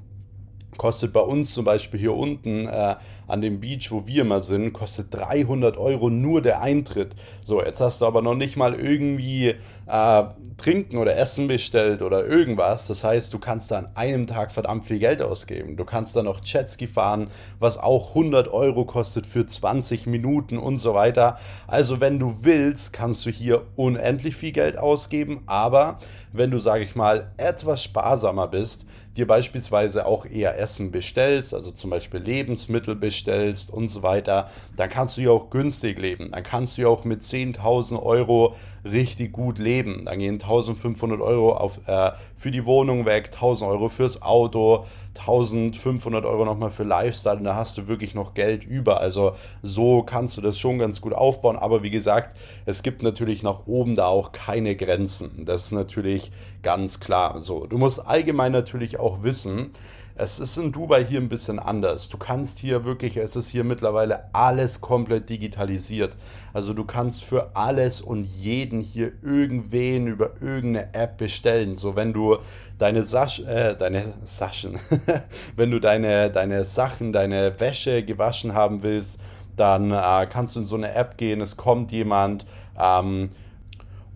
kostet 0.76 1.12
bei 1.12 1.21
uns 1.21 1.54
zum 1.54 1.64
Beispiel 1.64 1.99
hier 1.99 2.14
unten 2.14 2.66
äh, 2.66 2.97
an 3.28 3.42
dem 3.42 3.61
Beach, 3.61 3.92
wo 3.92 4.06
wir 4.06 4.23
immer 4.23 4.40
sind, 4.40 4.73
kostet 4.73 5.14
300 5.14 5.76
Euro 5.76 6.08
nur 6.08 6.40
der 6.42 6.62
Eintritt. 6.62 7.14
So, 7.44 7.62
jetzt 7.62 7.80
hast 7.80 8.00
du 8.00 8.06
aber 8.06 8.23
noch 8.23 8.35
nicht 8.35 8.56
mal 8.56 8.75
irgendwie 8.75 9.54
äh, 9.87 10.25
Trinken 10.56 10.97
oder 10.97 11.16
Essen 11.16 11.47
bestellt 11.47 12.02
oder 12.02 12.26
irgendwas. 12.26 12.88
Das 12.88 13.04
heißt, 13.04 13.32
du 13.32 13.38
kannst 13.38 13.70
da 13.70 13.78
an 13.78 13.88
einem 13.94 14.26
Tag 14.26 14.50
verdammt 14.50 14.87
viel 14.87 14.99
Geld 14.99 15.23
ausgeben. 15.23 15.76
Du 15.76 15.85
kannst 15.85 16.16
da 16.16 16.23
noch 16.23 16.42
Jetski 16.42 16.87
fahren, 16.87 17.28
was 17.58 17.78
auch 17.78 18.11
100 18.11 18.49
Euro 18.49 18.87
kostet 18.87 19.26
für 19.26 19.47
20 19.47 20.06
Minuten 20.06 20.58
und 20.58 20.78
so 20.78 20.94
weiter. 20.94 21.38
Also, 21.66 22.00
wenn 22.00 22.18
du 22.18 22.38
willst, 22.42 22.92
kannst 22.94 23.26
du 23.26 23.30
hier 23.30 23.66
unendlich 23.76 24.37
viel 24.37 24.52
Geld 24.52 24.78
ausgeben. 24.78 25.42
Aber 25.47 25.99
wenn 26.32 26.50
du, 26.50 26.58
sage 26.58 26.82
ich 26.82 26.94
mal, 26.97 27.30
etwas 27.37 27.82
sparsamer 27.82 28.49
bist, 28.49 28.87
dir 29.16 29.26
beispielsweise 29.26 30.06
auch 30.06 30.26
eher 30.26 30.58
Essen 30.58 30.92
bestellst, 30.92 31.52
also 31.52 31.73
zum 31.73 31.90
Beispiel 31.90 32.20
Lebensmittel 32.20 32.94
bestellst 32.94 33.17
und 33.26 33.88
so 33.88 34.02
weiter, 34.02 34.48
dann 34.76 34.88
kannst 34.88 35.16
du 35.16 35.22
ja 35.22 35.30
auch 35.30 35.50
günstig 35.50 35.98
leben. 35.98 36.30
Dann 36.30 36.42
kannst 36.42 36.78
du 36.78 36.82
ja 36.82 36.88
auch 36.88 37.04
mit 37.04 37.22
10.000 37.22 38.02
Euro 38.02 38.54
richtig 38.84 39.32
gut 39.32 39.58
leben. 39.58 40.04
Dann 40.04 40.18
gehen 40.18 40.38
1.500 40.38 41.20
Euro 41.20 41.56
auf, 41.56 41.80
äh, 41.87 42.12
für 42.37 42.50
die 42.50 42.64
Wohnung 42.64 43.06
weg, 43.06 43.30
1.000 43.32 43.68
Euro 43.68 43.88
fürs 43.88 44.22
Auto, 44.22 44.84
1.500 45.18 46.25
Euro 46.25 46.44
nochmal 46.44 46.70
für 46.70 46.84
Lifestyle 46.84 47.38
und 47.38 47.44
da 47.44 47.56
hast 47.56 47.76
du 47.76 47.88
wirklich 47.88 48.14
noch 48.14 48.34
Geld 48.34 48.64
über. 48.64 49.00
Also 49.00 49.32
so 49.62 50.02
kannst 50.02 50.37
du 50.37 50.40
das 50.40 50.58
schon 50.58 50.78
ganz 50.78 51.00
gut 51.00 51.12
aufbauen. 51.12 51.56
Aber 51.56 51.82
wie 51.82 51.90
gesagt, 51.90 52.37
es 52.66 52.82
gibt 52.82 53.02
natürlich 53.02 53.42
nach 53.42 53.66
oben 53.66 53.96
da 53.96 54.06
auch 54.06 54.32
keine 54.32 54.76
Grenzen. 54.76 55.44
Das 55.44 55.64
ist 55.64 55.72
natürlich 55.72 56.30
ganz 56.62 57.00
klar. 57.00 57.40
So, 57.40 57.66
du 57.66 57.78
musst 57.78 58.06
allgemein 58.06 58.52
natürlich 58.52 58.98
auch 58.98 59.22
wissen, 59.22 59.70
es 60.18 60.40
ist 60.40 60.58
in 60.58 60.72
Dubai 60.72 61.04
hier 61.04 61.20
ein 61.20 61.28
bisschen 61.28 61.60
anders. 61.60 62.08
Du 62.08 62.18
kannst 62.18 62.58
hier 62.58 62.84
wirklich, 62.84 63.16
es 63.16 63.37
ist 63.37 63.50
hier 63.50 63.62
mittlerweile 63.62 64.34
alles 64.34 64.80
komplett 64.80 65.30
digitalisiert. 65.30 66.16
Also 66.52 66.75
du 66.75 66.84
kannst 66.84 67.22
für 67.22 67.54
alles 67.54 68.00
und 68.00 68.25
jeden 68.25 68.80
hier 68.80 69.12
irgendwen 69.22 70.08
über 70.08 70.32
irgendeine 70.40 70.92
App 70.92 71.18
bestellen. 71.18 71.76
So 71.76 71.94
wenn 71.94 72.12
du 72.12 72.37
deine 72.78 73.04
Sasch, 73.04 73.40
äh, 73.40 73.76
deine 73.76 74.12
Saschen, 74.25 74.80
wenn 75.56 75.70
du 75.70 75.78
deine, 75.78 76.30
deine 76.30 76.64
Sachen, 76.64 77.12
deine 77.12 77.58
Wäsche 77.60 78.02
gewaschen 78.02 78.54
haben 78.54 78.82
willst, 78.82 79.20
dann 79.56 79.92
äh, 79.92 80.26
kannst 80.28 80.56
du 80.56 80.60
in 80.60 80.66
so 80.66 80.76
eine 80.76 80.94
App 80.94 81.16
gehen, 81.16 81.40
es 81.40 81.56
kommt 81.56 81.92
jemand, 81.92 82.44
ähm, 82.76 83.30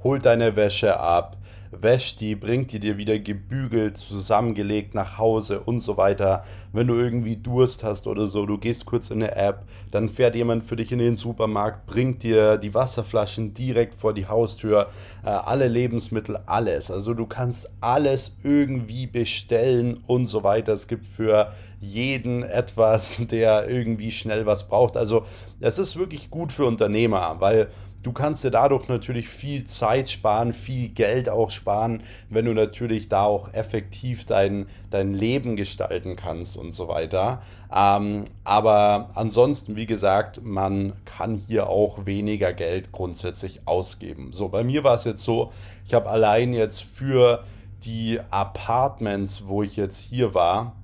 holt 0.03 0.27
deine 0.27 0.57
Wäsche 0.57 0.99
ab, 0.99 1.37
wäscht 1.73 2.21
die, 2.21 2.37
bringt 2.37 2.73
die 2.73 2.79
dir 2.79 2.99
wieder 2.99 3.19
gebügelt, 3.19 3.97
zusammengelegt 3.97 4.95
nach 4.95 5.19
Hause 5.19 5.61
und 5.61 5.79
so 5.79 5.97
weiter. 5.97 6.45
Wenn 6.73 6.87
du 6.87 6.95
irgendwie 6.95 7.37
Durst 7.37 7.83
hast 7.83 8.07
oder 8.07 8.27
so, 8.27 8.47
du 8.47 8.59
gehst 8.59 8.85
kurz 8.85 9.11
in 9.11 9.23
eine 9.23 9.35
App, 9.35 9.65
dann 9.91 10.09
fährt 10.09 10.35
jemand 10.35 10.65
für 10.65 10.77
dich 10.77 10.93
in 10.93 10.99
den 10.99 11.17
Supermarkt, 11.17 11.87
bringt 11.87 12.23
dir 12.23 12.59
die 12.59 12.75
Wasserflaschen 12.75 13.55
direkt 13.55 13.95
vor 13.95 14.13
die 14.13 14.27
Haustür, 14.27 14.89
äh, 15.25 15.29
alle 15.29 15.69
Lebensmittel, 15.69 16.39
alles. 16.47 16.91
Also 16.91 17.15
du 17.15 17.27
kannst 17.27 17.71
alles 17.81 18.37
irgendwie 18.43 19.07
bestellen 19.07 20.03
und 20.07 20.27
so 20.27 20.45
weiter. 20.45 20.75
Es 20.75 20.87
gibt 20.87 21.07
für 21.07 21.53
jeden 21.81 22.43
etwas, 22.43 23.21
der 23.31 23.69
irgendwie 23.69 24.11
schnell 24.11 24.47
was 24.47 24.69
braucht. 24.69 24.97
Also 24.97 25.25
es 25.61 25.79
ist 25.79 25.97
wirklich 25.99 26.31
gut 26.31 26.53
für 26.53 26.67
Unternehmer, 26.67 27.37
weil 27.41 27.69
Du 28.03 28.13
kannst 28.13 28.43
dir 28.43 28.51
dadurch 28.51 28.89
natürlich 28.89 29.29
viel 29.29 29.65
Zeit 29.65 30.11
sparen, 30.11 30.53
viel 30.53 30.89
Geld 30.89 31.29
auch 31.29 31.51
sparen, 31.51 32.03
wenn 32.31 32.47
du 32.47 32.53
natürlich 32.53 33.09
da 33.09 33.25
auch 33.25 33.55
effektiv 33.55 34.25
dein, 34.25 34.67
dein 34.91 35.15
Leben 35.15 35.55
gestalten 35.55 36.17
kannst 36.17 36.57
und 36.57 36.73
so 36.73 36.89
weiter. 36.89 37.43
Ähm, 37.73 38.25
aber 38.43 39.11
ansonsten, 39.15 39.77
wie 39.77 39.87
gesagt, 39.87 40.43
man 40.43 40.95
kann 41.05 41.37
hier 41.37 41.69
auch 41.69 42.05
weniger 42.05 42.53
Geld 42.53 42.91
grundsätzlich 42.91 43.69
ausgeben. 43.69 44.33
So, 44.33 44.49
bei 44.49 44.65
mir 44.65 44.83
war 44.83 44.95
es 44.95 45.05
jetzt 45.05 45.23
so, 45.23 45.53
ich 45.87 45.95
habe 45.95 46.11
allein 46.11 46.55
jetzt 46.55 46.83
für 46.83 47.45
die 47.85 48.19
Apartments, 48.31 49.45
wo 49.47 49.63
ich 49.63 49.77
jetzt 49.77 50.01
hier 50.01 50.35
war, 50.35 50.75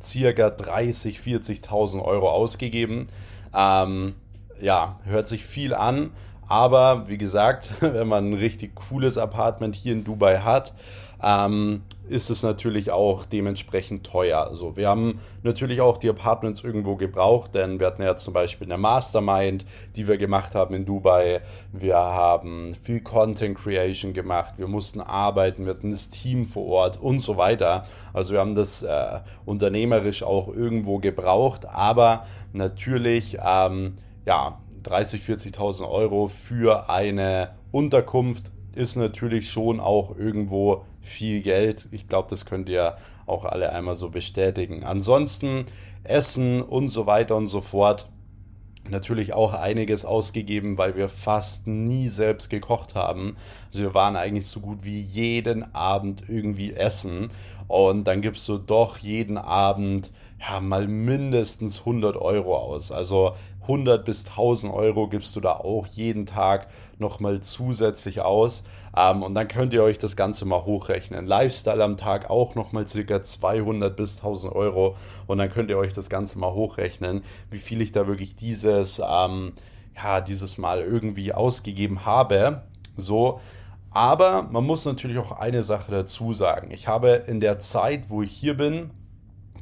circa 0.00 0.50
30, 0.50 1.18
40.000 1.18 2.02
Euro 2.02 2.30
ausgegeben. 2.30 3.06
Ähm, 3.54 4.14
ja, 4.60 4.98
hört 5.04 5.26
sich 5.26 5.44
viel 5.44 5.74
an, 5.74 6.10
aber 6.50 7.04
wie 7.06 7.16
gesagt, 7.16 7.70
wenn 7.80 8.08
man 8.08 8.30
ein 8.30 8.34
richtig 8.34 8.74
cooles 8.74 9.18
Apartment 9.18 9.76
hier 9.76 9.92
in 9.92 10.02
Dubai 10.02 10.40
hat, 10.40 10.74
ähm, 11.22 11.82
ist 12.08 12.28
es 12.28 12.42
natürlich 12.42 12.90
auch 12.90 13.24
dementsprechend 13.24 14.04
teuer. 14.04 14.40
Also 14.40 14.76
wir 14.76 14.88
haben 14.88 15.20
natürlich 15.44 15.80
auch 15.80 15.96
die 15.96 16.08
Apartments 16.08 16.64
irgendwo 16.64 16.96
gebraucht, 16.96 17.54
denn 17.54 17.78
wir 17.78 17.86
hatten 17.86 18.02
ja 18.02 18.16
zum 18.16 18.34
Beispiel 18.34 18.66
eine 18.66 18.78
Mastermind, 18.78 19.64
die 19.94 20.08
wir 20.08 20.16
gemacht 20.16 20.56
haben 20.56 20.74
in 20.74 20.86
Dubai. 20.86 21.40
Wir 21.72 21.96
haben 21.96 22.74
viel 22.82 23.00
Content 23.00 23.56
Creation 23.56 24.12
gemacht, 24.12 24.54
wir 24.56 24.66
mussten 24.66 25.00
arbeiten, 25.00 25.66
wir 25.66 25.74
hatten 25.74 25.90
das 25.90 26.10
Team 26.10 26.46
vor 26.46 26.66
Ort 26.66 27.00
und 27.00 27.20
so 27.20 27.36
weiter. 27.36 27.84
Also 28.12 28.32
wir 28.32 28.40
haben 28.40 28.56
das 28.56 28.82
äh, 28.82 29.20
unternehmerisch 29.44 30.24
auch 30.24 30.48
irgendwo 30.48 30.98
gebraucht, 30.98 31.64
aber 31.66 32.26
natürlich, 32.52 33.38
ähm, 33.40 33.94
ja, 34.26 34.58
30, 34.82 35.22
40.000 35.22 35.88
Euro 35.88 36.28
für 36.28 36.90
eine 36.90 37.50
Unterkunft 37.72 38.52
ist 38.74 38.96
natürlich 38.96 39.50
schon 39.50 39.80
auch 39.80 40.16
irgendwo 40.16 40.84
viel 41.00 41.40
Geld. 41.40 41.88
Ich 41.90 42.08
glaube, 42.08 42.28
das 42.30 42.46
könnt 42.46 42.68
ihr 42.68 42.96
auch 43.26 43.44
alle 43.44 43.72
einmal 43.72 43.94
so 43.94 44.10
bestätigen. 44.10 44.84
Ansonsten 44.84 45.64
Essen 46.04 46.62
und 46.62 46.88
so 46.88 47.06
weiter 47.06 47.36
und 47.36 47.46
so 47.46 47.60
fort. 47.60 48.08
Natürlich 48.88 49.34
auch 49.34 49.52
einiges 49.52 50.04
ausgegeben, 50.04 50.78
weil 50.78 50.96
wir 50.96 51.08
fast 51.08 51.66
nie 51.66 52.08
selbst 52.08 52.48
gekocht 52.48 52.94
haben. 52.94 53.36
Also 53.66 53.82
wir 53.82 53.94
waren 53.94 54.16
eigentlich 54.16 54.46
so 54.46 54.60
gut 54.60 54.84
wie 54.84 55.00
jeden 55.00 55.74
Abend 55.74 56.24
irgendwie 56.28 56.72
essen. 56.72 57.28
Und 57.68 58.04
dann 58.04 58.20
gibst 58.20 58.48
du 58.48 58.58
doch 58.58 58.98
jeden 58.98 59.38
Abend 59.38 60.10
ja 60.40 60.60
mal 60.60 60.88
mindestens 60.88 61.80
100 61.80 62.16
Euro 62.16 62.56
aus. 62.56 62.90
Also 62.90 63.34
100 63.70 64.04
bis 64.04 64.26
1000 64.26 64.72
Euro 64.72 65.08
gibst 65.08 65.36
du 65.36 65.40
da 65.40 65.52
auch 65.52 65.86
jeden 65.86 66.26
Tag 66.26 66.66
nochmal 66.98 67.40
zusätzlich 67.40 68.20
aus. 68.20 68.64
Ähm, 68.96 69.22
und 69.22 69.34
dann 69.34 69.46
könnt 69.46 69.72
ihr 69.72 69.82
euch 69.82 69.98
das 69.98 70.16
Ganze 70.16 70.44
mal 70.44 70.64
hochrechnen. 70.64 71.26
Lifestyle 71.26 71.82
am 71.82 71.96
Tag 71.96 72.30
auch 72.30 72.56
nochmal 72.56 72.86
circa 72.86 73.22
200 73.22 73.96
bis 73.96 74.18
1000 74.18 74.52
Euro. 74.54 74.96
Und 75.26 75.38
dann 75.38 75.50
könnt 75.50 75.70
ihr 75.70 75.78
euch 75.78 75.92
das 75.92 76.10
Ganze 76.10 76.38
mal 76.38 76.52
hochrechnen, 76.52 77.22
wie 77.50 77.58
viel 77.58 77.80
ich 77.80 77.92
da 77.92 78.06
wirklich 78.08 78.34
dieses, 78.34 79.00
ähm, 79.06 79.52
ja, 79.94 80.20
dieses 80.20 80.58
Mal 80.58 80.80
irgendwie 80.80 81.32
ausgegeben 81.32 82.04
habe. 82.04 82.62
So. 82.96 83.40
Aber 83.92 84.48
man 84.50 84.64
muss 84.64 84.84
natürlich 84.84 85.18
auch 85.18 85.32
eine 85.32 85.62
Sache 85.62 85.90
dazu 85.90 86.32
sagen. 86.32 86.70
Ich 86.70 86.88
habe 86.88 87.24
in 87.26 87.40
der 87.40 87.58
Zeit, 87.58 88.08
wo 88.08 88.22
ich 88.22 88.30
hier 88.30 88.56
bin, 88.56 88.90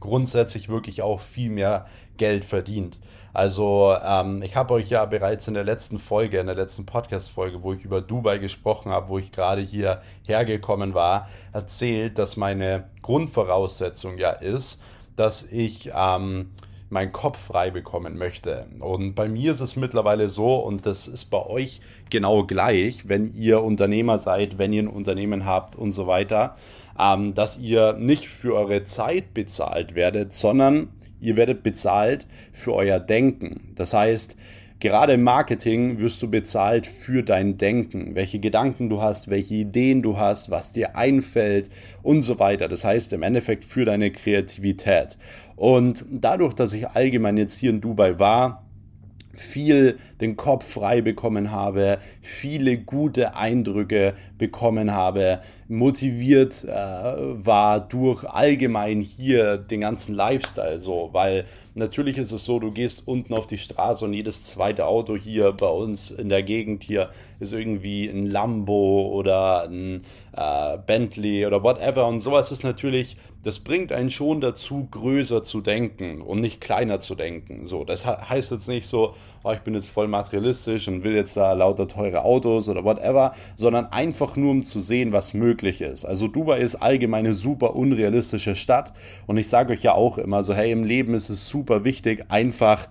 grundsätzlich 0.00 0.68
wirklich 0.68 1.02
auch 1.02 1.20
viel 1.20 1.50
mehr 1.50 1.86
Geld 2.16 2.44
verdient. 2.44 2.98
Also 3.32 3.94
ähm, 4.04 4.42
ich 4.42 4.56
habe 4.56 4.74
euch 4.74 4.90
ja 4.90 5.04
bereits 5.04 5.46
in 5.48 5.54
der 5.54 5.64
letzten 5.64 5.98
Folge, 5.98 6.38
in 6.38 6.46
der 6.46 6.56
letzten 6.56 6.86
Podcast-Folge, 6.86 7.62
wo 7.62 7.72
ich 7.72 7.84
über 7.84 8.00
Dubai 8.00 8.38
gesprochen 8.38 8.90
habe, 8.90 9.08
wo 9.08 9.18
ich 9.18 9.30
gerade 9.32 9.62
hier 9.62 10.00
hergekommen 10.26 10.94
war, 10.94 11.28
erzählt, 11.52 12.18
dass 12.18 12.36
meine 12.36 12.90
Grundvoraussetzung 13.02 14.18
ja 14.18 14.30
ist, 14.30 14.80
dass 15.14 15.44
ich 15.44 15.92
ähm, 15.94 16.50
meinen 16.90 17.12
Kopf 17.12 17.38
frei 17.38 17.70
bekommen 17.70 18.16
möchte. 18.16 18.66
Und 18.80 19.14
bei 19.14 19.28
mir 19.28 19.50
ist 19.50 19.60
es 19.60 19.76
mittlerweile 19.76 20.28
so, 20.28 20.56
und 20.56 20.86
das 20.86 21.08
ist 21.08 21.26
bei 21.26 21.44
euch 21.44 21.80
genau 22.10 22.44
gleich, 22.44 23.08
wenn 23.08 23.32
ihr 23.32 23.62
Unternehmer 23.62 24.18
seid, 24.18 24.58
wenn 24.58 24.72
ihr 24.72 24.82
ein 24.82 24.88
Unternehmen 24.88 25.44
habt 25.44 25.76
und 25.76 25.92
so 25.92 26.06
weiter, 26.06 26.56
ähm, 26.98 27.34
dass 27.34 27.58
ihr 27.58 27.92
nicht 27.94 28.28
für 28.28 28.54
eure 28.54 28.84
Zeit 28.84 29.34
bezahlt 29.34 29.94
werdet, 29.94 30.32
sondern 30.32 30.88
ihr 31.20 31.36
werdet 31.36 31.62
bezahlt 31.62 32.26
für 32.52 32.74
euer 32.74 33.00
Denken. 33.00 33.72
Das 33.74 33.92
heißt, 33.92 34.36
Gerade 34.80 35.14
im 35.14 35.24
Marketing 35.24 35.98
wirst 35.98 36.22
du 36.22 36.30
bezahlt 36.30 36.86
für 36.86 37.24
dein 37.24 37.58
Denken, 37.58 38.14
welche 38.14 38.38
Gedanken 38.38 38.88
du 38.88 39.02
hast, 39.02 39.28
welche 39.28 39.56
Ideen 39.56 40.02
du 40.02 40.18
hast, 40.18 40.52
was 40.52 40.72
dir 40.72 40.94
einfällt 40.94 41.68
und 42.04 42.22
so 42.22 42.38
weiter. 42.38 42.68
Das 42.68 42.84
heißt 42.84 43.12
im 43.12 43.24
Endeffekt 43.24 43.64
für 43.64 43.84
deine 43.84 44.12
Kreativität. 44.12 45.18
Und 45.58 46.04
dadurch, 46.08 46.54
dass 46.54 46.72
ich 46.72 46.88
allgemein 46.88 47.36
jetzt 47.36 47.58
hier 47.58 47.70
in 47.70 47.80
Dubai 47.80 48.20
war, 48.20 48.62
viel 49.34 49.98
den 50.20 50.36
Kopf 50.36 50.72
frei 50.72 51.00
bekommen 51.00 51.50
habe, 51.50 51.98
viele 52.22 52.78
gute 52.78 53.34
Eindrücke 53.34 54.14
bekommen 54.36 54.92
habe, 54.92 55.40
motiviert 55.68 56.64
äh, 56.64 56.68
war 56.68 57.80
durch 57.80 58.24
allgemein 58.24 59.00
hier 59.00 59.58
den 59.58 59.80
ganzen 59.80 60.14
Lifestyle 60.14 60.78
so, 60.78 61.10
weil 61.12 61.44
natürlich 61.74 62.18
ist 62.18 62.32
es 62.32 62.44
so, 62.44 62.58
du 62.58 62.70
gehst 62.70 63.06
unten 63.06 63.34
auf 63.34 63.46
die 63.46 63.58
Straße 63.58 64.04
und 64.04 64.14
jedes 64.14 64.44
zweite 64.44 64.86
Auto 64.86 65.16
hier 65.16 65.52
bei 65.52 65.68
uns 65.68 66.10
in 66.10 66.28
der 66.28 66.42
Gegend 66.42 66.84
hier 66.84 67.10
ist 67.40 67.52
irgendwie 67.52 68.08
ein 68.08 68.26
Lambo 68.26 69.08
oder 69.12 69.64
ein 69.68 70.02
äh, 70.36 70.78
Bentley 70.86 71.46
oder 71.46 71.62
whatever 71.62 72.06
und 72.06 72.20
sowas 72.20 72.52
ist 72.52 72.64
natürlich, 72.64 73.16
das 73.42 73.60
bringt 73.60 73.92
einen 73.92 74.10
schon 74.10 74.40
dazu, 74.40 74.88
größer 74.90 75.42
zu 75.42 75.60
denken 75.60 76.20
und 76.20 76.40
nicht 76.40 76.60
kleiner 76.60 77.00
zu 77.00 77.14
denken. 77.14 77.66
So, 77.66 77.84
das 77.84 78.04
heißt 78.04 78.50
jetzt 78.50 78.68
nicht 78.68 78.86
so, 78.86 79.14
oh, 79.44 79.52
ich 79.52 79.60
bin 79.60 79.74
jetzt 79.74 79.88
voll 79.88 80.08
materialistisch 80.08 80.88
und 80.88 81.04
will 81.04 81.14
jetzt 81.14 81.36
da 81.36 81.52
lauter 81.52 81.86
teure 81.86 82.24
Autos 82.24 82.68
oder 82.68 82.84
whatever, 82.84 83.32
sondern 83.56 83.86
einfach 83.86 84.36
nur 84.36 84.50
um 84.50 84.62
zu 84.62 84.80
sehen, 84.80 85.12
was 85.12 85.34
möglich 85.34 85.80
ist. 85.80 86.04
Also 86.04 86.28
Dubai 86.28 86.58
ist 86.58 86.76
allgemein 86.76 87.26
eine 87.26 87.34
super 87.34 87.74
unrealistische 87.76 88.54
Stadt 88.54 88.92
und 89.26 89.36
ich 89.36 89.48
sage 89.48 89.72
euch 89.72 89.82
ja 89.82 89.92
auch 89.92 90.18
immer 90.18 90.42
so, 90.42 90.54
hey, 90.54 90.72
im 90.72 90.84
Leben 90.84 91.14
ist 91.14 91.30
es 91.30 91.48
super 91.48 91.84
wichtig, 91.84 92.26
einfach 92.28 92.88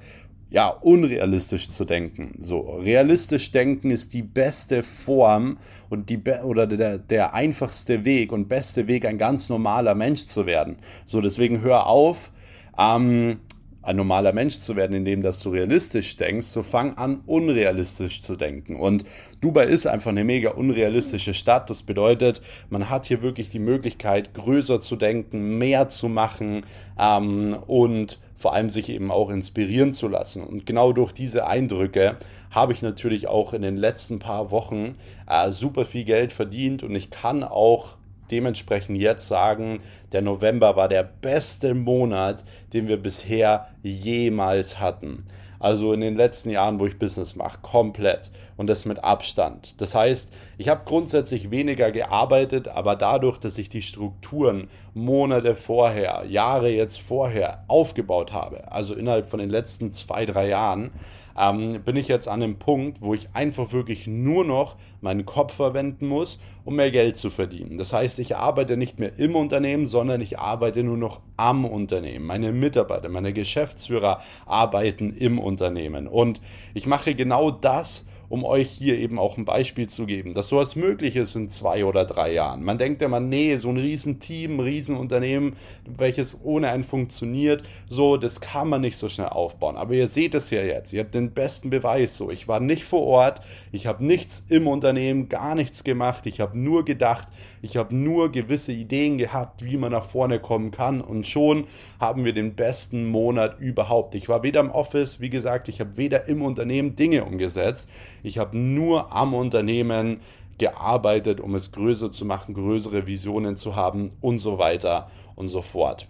ja, 0.49 0.69
unrealistisch 0.69 1.69
zu 1.69 1.85
denken. 1.85 2.35
So, 2.39 2.77
realistisch 2.77 3.51
denken 3.51 3.91
ist 3.91 4.13
die 4.13 4.21
beste 4.21 4.83
Form 4.83 5.57
und 5.89 6.09
die 6.09 6.21
oder 6.43 6.67
der, 6.67 6.97
der 6.97 7.33
einfachste 7.33 8.05
Weg 8.05 8.31
und 8.31 8.47
beste 8.47 8.87
Weg, 8.87 9.05
ein 9.05 9.17
ganz 9.17 9.49
normaler 9.49 9.95
Mensch 9.95 10.25
zu 10.27 10.45
werden. 10.45 10.77
So, 11.05 11.19
deswegen 11.21 11.61
hör 11.61 11.87
auf, 11.87 12.31
ähm, 12.77 13.39
ein 13.87 13.95
normaler 13.95 14.33
Mensch 14.33 14.59
zu 14.59 14.75
werden, 14.75 14.93
indem 14.97 15.21
dass 15.21 15.39
du 15.41 15.49
realistisch 15.49 16.17
denkst, 16.17 16.47
so 16.47 16.61
fang 16.61 16.97
an, 16.97 17.21
unrealistisch 17.25 18.21
zu 18.21 18.35
denken. 18.35 18.75
Und 18.75 19.05
Dubai 19.39 19.65
ist 19.65 19.87
einfach 19.87 20.11
eine 20.11 20.25
mega 20.25 20.51
unrealistische 20.51 21.33
Stadt. 21.33 21.69
Das 21.69 21.83
bedeutet, 21.83 22.41
man 22.69 22.89
hat 22.89 23.05
hier 23.05 23.21
wirklich 23.21 23.49
die 23.49 23.59
Möglichkeit, 23.59 24.33
größer 24.33 24.81
zu 24.81 24.97
denken, 24.97 25.57
mehr 25.57 25.87
zu 25.87 26.09
machen 26.09 26.65
ähm, 26.99 27.57
und 27.65 28.19
vor 28.38 28.53
allem 28.53 28.70
sich 28.70 28.89
eben 28.89 29.12
auch 29.12 29.29
inspirieren 29.29 29.91
zu 29.91 30.08
lassen. 30.08 30.44
Und 30.44 30.65
genau 30.65 30.94
durch 30.94 31.12
diese 31.12 31.48
Eindrücke 31.48 32.17
habe 32.51 32.72
ich 32.72 32.82
natürlich 32.82 33.27
auch 33.27 33.53
in 33.53 33.63
den 33.63 33.75
letzten 33.75 34.20
paar 34.20 34.51
Wochen 34.51 34.96
äh, 35.27 35.51
super 35.51 35.86
viel 35.86 36.06
Geld 36.06 36.32
verdient 36.32 36.84
und 36.84 36.96
ich 36.96 37.10
kann 37.10 37.44
auch 37.44 37.98
dementsprechend 38.32 38.98
jetzt 38.98 39.27
sagen, 39.27 39.79
der 40.12 40.22
November 40.22 40.75
war 40.75 40.88
der 40.88 41.03
beste 41.03 41.74
Monat, 41.74 42.44
den 42.74 42.88
wir 42.88 42.98
bisher 42.98 43.67
jemals 43.84 44.79
hatten. 44.79 45.24
Also 45.60 45.94
in 45.94 46.01
den 46.01 46.15
letzten 46.15 46.50
Jahren, 46.51 46.79
wo 46.79 46.86
ich 46.86 47.00
Business 47.00 47.36
mache, 47.36 47.60
komplett 47.62 48.29
und 48.57 48.67
das 48.67 48.85
mit 48.85 49.03
Abstand. 49.03 49.79
Das 49.79 49.95
heißt, 49.95 50.35
ich 50.57 50.67
habe 50.69 50.81
grundsätzlich 50.83 51.51
weniger 51.51 51.91
gearbeitet, 51.91 52.67
aber 52.67 52.95
dadurch, 52.95 53.37
dass 53.37 53.57
ich 53.57 53.69
die 53.69 53.81
Strukturen 53.81 54.69
Monate 54.93 55.55
vorher, 55.55 56.25
Jahre 56.27 56.69
jetzt 56.69 56.99
vorher 56.99 57.63
aufgebaut 57.67 58.33
habe, 58.33 58.71
also 58.71 58.95
innerhalb 58.95 59.29
von 59.29 59.39
den 59.39 59.49
letzten 59.49 59.93
zwei, 59.93 60.25
drei 60.25 60.49
Jahren, 60.49 60.91
ähm, 61.37 61.83
bin 61.83 61.95
ich 61.95 62.07
jetzt 62.07 62.27
an 62.27 62.41
einem 62.41 62.57
Punkt, 62.57 63.01
wo 63.01 63.13
ich 63.13 63.29
einfach 63.33 63.71
wirklich 63.71 64.07
nur 64.07 64.43
noch 64.43 64.75
meinen 65.01 65.25
Kopf 65.25 65.53
verwenden 65.53 66.07
muss, 66.07 66.39
um 66.65 66.75
mehr 66.75 66.89
Geld 66.89 67.15
zu 67.15 67.29
verdienen. 67.29 67.77
Das 67.77 67.93
heißt, 67.93 68.19
ich 68.19 68.35
arbeite 68.35 68.75
nicht 68.75 68.99
mehr 68.99 69.17
im 69.19 69.35
Unternehmen, 69.35 69.85
sondern 69.85 70.19
ich 70.21 70.39
arbeite 70.39 70.83
nur 70.83 70.97
noch 70.97 71.21
am 71.37 71.65
Unternehmen. 71.65 72.25
Meine 72.25 72.51
Mitarbeiter, 72.51 73.09
meine 73.09 73.33
Geschäftsführer 73.33 74.19
arbeiten 74.45 75.15
im 75.15 75.37
Unternehmen. 75.37 76.07
Und 76.07 76.41
ich 76.73 76.87
mache 76.87 77.13
genau 77.13 77.51
das, 77.51 78.07
um 78.29 78.43
euch 78.43 78.69
hier 78.69 78.98
eben 78.98 79.19
auch 79.19 79.38
ein 79.38 79.46
Beispiel 79.46 79.88
zu 79.88 80.05
geben, 80.05 80.34
dass 80.34 80.50
sowas 80.50 80.75
möglich 80.75 81.15
ist 81.15 81.36
in 81.36 81.50
zwei 81.50 81.86
oder 81.86 82.05
drei 82.05 82.34
Jahren. 82.34 82.63
Man 82.63 82.77
denkt 82.77 83.01
immer, 83.01 83.19
nee, 83.19 83.57
so 83.57 83.69
ein 83.69 83.77
Riesenteam, 83.77 84.55
ein 84.55 84.60
Riesenunternehmen, 84.60 85.55
welches 85.86 86.39
ohne 86.43 86.69
einen 86.69 86.84
funktioniert, 86.84 87.63
so, 87.88 88.17
das 88.17 88.41
kann 88.41 88.69
man 88.69 88.81
nicht 88.81 88.98
so 88.98 89.10
schnell 89.10 89.29
aufbauen. 89.29 89.77
Aber 89.77 89.93
ihr 89.93 90.07
seht 90.07 90.36
es 90.36 90.50
ja 90.50 90.62
jetzt, 90.62 90.93
ihr 90.93 91.01
habt 91.01 91.15
den 91.15 91.31
besten 91.31 91.69
Beweis 91.69 92.17
so. 92.17 92.29
Ich 92.29 92.48
war 92.48 92.60
nicht 92.60 92.84
vor 92.84 93.03
Ort, 93.03 93.41
ich 93.72 93.88
habe 93.88 94.05
nichts 94.05 94.46
im 94.50 94.67
Unternehmen, 94.67 95.29
gar 95.29 95.55
nichts 95.55 95.84
gemacht, 95.84 96.25
ich 96.25 96.39
habe 96.39 96.57
nur 96.57 96.86
gedacht, 96.86 97.27
ich 97.62 97.77
habe 97.77 97.96
nur 97.96 98.31
gewisse 98.31 98.74
Ideen 98.74 99.17
gehabt, 99.17 99.63
wie 99.63 99.77
man 99.77 99.91
nach 99.91 100.05
vorne 100.05 100.39
kommen 100.39 100.72
kann 100.72 101.01
und 101.01 101.25
schon 101.25 101.65
haben 102.00 102.25
wir 102.25 102.34
den 102.34 102.55
besten 102.55 103.05
Monat 103.05 103.60
überhaupt. 103.60 104.15
Ich 104.15 104.29
war 104.29 104.43
weder 104.43 104.60
im 104.60 104.72
Office, 104.72 105.19
wie 105.19 105.29
gesagt, 105.29 105.69
ich 105.69 105.79
habe 105.79 105.98
weder 105.98 106.27
im 106.27 106.41
Unternehmen 106.41 106.96
Dinge 106.96 107.24
umgesetzt. 107.24 107.89
Ich 108.24 108.38
habe 108.38 108.57
nur 108.57 109.13
am 109.13 109.33
Unternehmen 109.33 110.21
gearbeitet, 110.57 111.39
um 111.39 111.55
es 111.55 111.71
größer 111.71 112.12
zu 112.12 112.25
machen, 112.25 112.53
größere 112.53 113.05
Visionen 113.05 113.55
zu 113.55 113.75
haben 113.75 114.12
und 114.21 114.39
so 114.39 114.57
weiter 114.57 115.10
und 115.36 115.47
so 115.47 115.62
fort. 115.62 116.08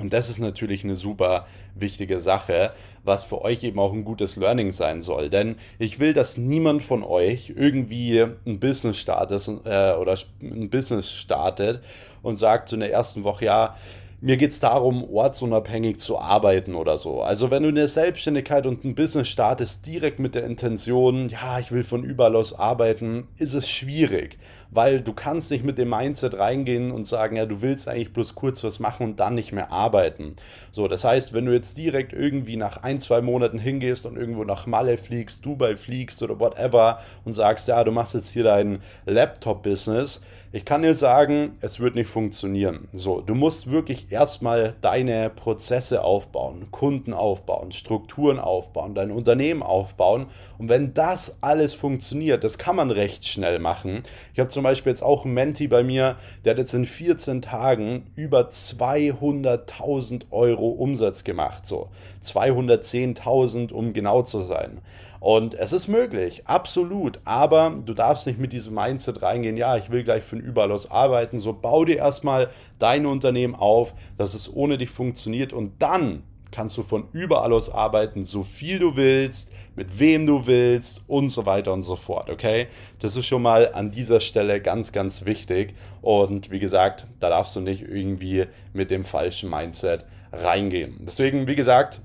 Und 0.00 0.12
das 0.12 0.28
ist 0.28 0.38
natürlich 0.38 0.84
eine 0.84 0.96
super 0.96 1.46
wichtige 1.74 2.20
Sache, 2.20 2.72
was 3.02 3.24
für 3.24 3.42
euch 3.42 3.64
eben 3.64 3.78
auch 3.78 3.92
ein 3.92 4.04
gutes 4.04 4.36
Learning 4.36 4.72
sein 4.72 5.00
soll. 5.00 5.28
Denn 5.28 5.56
ich 5.78 5.98
will, 5.98 6.12
dass 6.12 6.36
niemand 6.36 6.82
von 6.82 7.02
euch 7.02 7.52
irgendwie 7.56 8.20
ein 8.20 8.60
Business 8.60 8.96
startet 8.96 9.48
äh, 9.64 9.94
oder 9.94 10.16
ein 10.40 10.70
Business 10.70 11.10
startet 11.12 11.82
und 12.22 12.36
sagt 12.36 12.68
so 12.68 12.76
in 12.76 12.80
der 12.80 12.92
ersten 12.92 13.24
Woche, 13.24 13.46
ja, 13.46 13.76
mir 14.20 14.36
geht 14.36 14.50
es 14.50 14.58
darum, 14.58 15.04
ortsunabhängig 15.04 15.98
zu 15.98 16.18
arbeiten 16.18 16.74
oder 16.74 16.98
so. 16.98 17.22
Also 17.22 17.52
wenn 17.52 17.62
du 17.62 17.68
eine 17.68 17.86
Selbstständigkeit 17.86 18.66
und 18.66 18.84
ein 18.84 18.96
Business 18.96 19.28
startest, 19.28 19.86
direkt 19.86 20.18
mit 20.18 20.34
der 20.34 20.44
Intention, 20.44 21.28
ja, 21.28 21.60
ich 21.60 21.70
will 21.70 21.84
von 21.84 22.02
überall 22.02 22.34
aus 22.34 22.52
arbeiten, 22.52 23.28
ist 23.36 23.54
es 23.54 23.68
schwierig, 23.68 24.38
weil 24.70 25.02
du 25.02 25.12
kannst 25.12 25.52
nicht 25.52 25.64
mit 25.64 25.78
dem 25.78 25.90
Mindset 25.90 26.36
reingehen 26.36 26.90
und 26.90 27.06
sagen, 27.06 27.36
ja, 27.36 27.46
du 27.46 27.62
willst 27.62 27.88
eigentlich 27.88 28.12
bloß 28.12 28.34
kurz 28.34 28.64
was 28.64 28.80
machen 28.80 29.04
und 29.04 29.20
dann 29.20 29.36
nicht 29.36 29.52
mehr 29.52 29.70
arbeiten. 29.70 30.34
So, 30.72 30.88
das 30.88 31.04
heißt, 31.04 31.32
wenn 31.32 31.46
du 31.46 31.52
jetzt 31.52 31.78
direkt 31.78 32.12
irgendwie 32.12 32.56
nach 32.56 32.82
ein, 32.82 32.98
zwei 32.98 33.20
Monaten 33.20 33.60
hingehst 33.60 34.04
und 34.04 34.16
irgendwo 34.16 34.42
nach 34.42 34.66
Malle 34.66 34.98
fliegst, 34.98 35.46
Dubai 35.46 35.76
fliegst 35.76 36.22
oder 36.24 36.40
whatever 36.40 36.98
und 37.24 37.34
sagst, 37.34 37.68
ja, 37.68 37.84
du 37.84 37.92
machst 37.92 38.14
jetzt 38.14 38.30
hier 38.30 38.42
dein 38.42 38.82
Laptop-Business, 39.06 40.22
ich 40.50 40.64
kann 40.64 40.80
dir 40.80 40.94
sagen, 40.94 41.58
es 41.60 41.78
wird 41.78 41.94
nicht 41.94 42.08
funktionieren. 42.08 42.88
So, 42.94 43.20
du 43.20 43.34
musst 43.34 43.70
wirklich 43.70 44.10
erstmal 44.10 44.74
deine 44.80 45.28
Prozesse 45.28 46.02
aufbauen, 46.02 46.68
Kunden 46.70 47.12
aufbauen, 47.12 47.70
Strukturen 47.70 48.38
aufbauen, 48.38 48.94
dein 48.94 49.10
Unternehmen 49.10 49.62
aufbauen. 49.62 50.26
Und 50.56 50.70
wenn 50.70 50.94
das 50.94 51.42
alles 51.42 51.74
funktioniert, 51.74 52.44
das 52.44 52.56
kann 52.56 52.76
man 52.76 52.90
recht 52.90 53.26
schnell 53.26 53.58
machen. 53.58 54.04
Ich 54.32 54.40
habe 54.40 54.48
zum 54.48 54.62
Beispiel 54.62 54.90
jetzt 54.90 55.02
auch 55.02 55.26
einen 55.26 55.34
Menti 55.34 55.68
bei 55.68 55.82
mir, 55.82 56.16
der 56.44 56.52
hat 56.52 56.58
jetzt 56.58 56.72
in 56.72 56.86
14 56.86 57.42
Tagen 57.42 58.06
über 58.16 58.48
200.000 58.48 60.30
Euro 60.30 60.68
Umsatz 60.68 61.24
gemacht. 61.24 61.66
So, 61.66 61.88
210.000, 62.24 63.70
um 63.72 63.92
genau 63.92 64.22
zu 64.22 64.40
sein. 64.40 64.80
Und 65.20 65.54
es 65.54 65.72
ist 65.72 65.88
möglich, 65.88 66.42
absolut. 66.46 67.20
Aber 67.24 67.74
du 67.84 67.94
darfst 67.94 68.26
nicht 68.26 68.38
mit 68.38 68.52
diesem 68.52 68.74
Mindset 68.74 69.22
reingehen, 69.22 69.56
ja, 69.56 69.76
ich 69.76 69.90
will 69.90 70.04
gleich 70.04 70.24
von 70.24 70.40
überall 70.40 70.72
aus 70.72 70.90
arbeiten. 70.90 71.40
So 71.40 71.52
bau 71.52 71.84
dir 71.84 71.98
erstmal 71.98 72.50
dein 72.78 73.06
Unternehmen 73.06 73.54
auf, 73.54 73.94
dass 74.16 74.34
es 74.34 74.54
ohne 74.54 74.78
dich 74.78 74.90
funktioniert 74.90 75.52
und 75.52 75.80
dann 75.80 76.22
kannst 76.50 76.78
du 76.78 76.82
von 76.82 77.08
überall 77.12 77.52
aus 77.52 77.70
arbeiten, 77.70 78.24
so 78.24 78.42
viel 78.42 78.78
du 78.78 78.96
willst, 78.96 79.52
mit 79.76 79.98
wem 79.98 80.26
du 80.26 80.46
willst 80.46 81.02
und 81.06 81.28
so 81.28 81.46
weiter 81.46 81.72
und 81.72 81.82
so 81.82 81.96
fort, 81.96 82.30
okay? 82.30 82.68
Das 83.00 83.16
ist 83.16 83.26
schon 83.26 83.42
mal 83.42 83.74
an 83.74 83.90
dieser 83.90 84.20
Stelle 84.20 84.60
ganz, 84.60 84.92
ganz 84.92 85.24
wichtig 85.24 85.74
und 86.00 86.50
wie 86.50 86.58
gesagt, 86.58 87.06
da 87.20 87.28
darfst 87.28 87.54
du 87.56 87.60
nicht 87.60 87.82
irgendwie 87.82 88.46
mit 88.72 88.90
dem 88.90 89.04
falschen 89.04 89.50
Mindset 89.50 90.06
reingehen. 90.32 90.98
Deswegen, 91.00 91.46
wie 91.46 91.54
gesagt, 91.54 92.00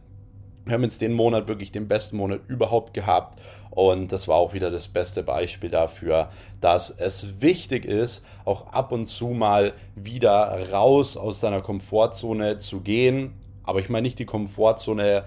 wir 0.66 0.74
haben 0.74 0.84
jetzt 0.84 1.02
den 1.02 1.14
Monat 1.14 1.48
wirklich 1.48 1.72
den 1.72 1.88
besten 1.88 2.18
Monat 2.18 2.42
überhaupt 2.48 2.94
gehabt 2.94 3.40
und 3.70 4.12
das 4.12 4.28
war 4.28 4.38
auch 4.38 4.54
wieder 4.54 4.70
das 4.70 4.88
beste 4.88 5.24
Beispiel 5.24 5.70
dafür, 5.70 6.30
dass 6.62 6.92
es 6.92 7.42
wichtig 7.42 7.86
ist, 7.86 8.26
auch 8.46 8.68
ab 8.68 8.92
und 8.92 9.08
zu 9.08 9.30
mal 9.30 9.74
wieder 9.96 10.72
raus 10.72 11.18
aus 11.18 11.40
deiner 11.40 11.62
Komfortzone 11.62 12.60
zu 12.60 12.82
gehen. 12.82 13.34
Aber 13.64 13.80
ich 13.80 13.90
meine 13.90 14.04
nicht 14.04 14.20
die 14.20 14.26
Komfortzone 14.26 15.24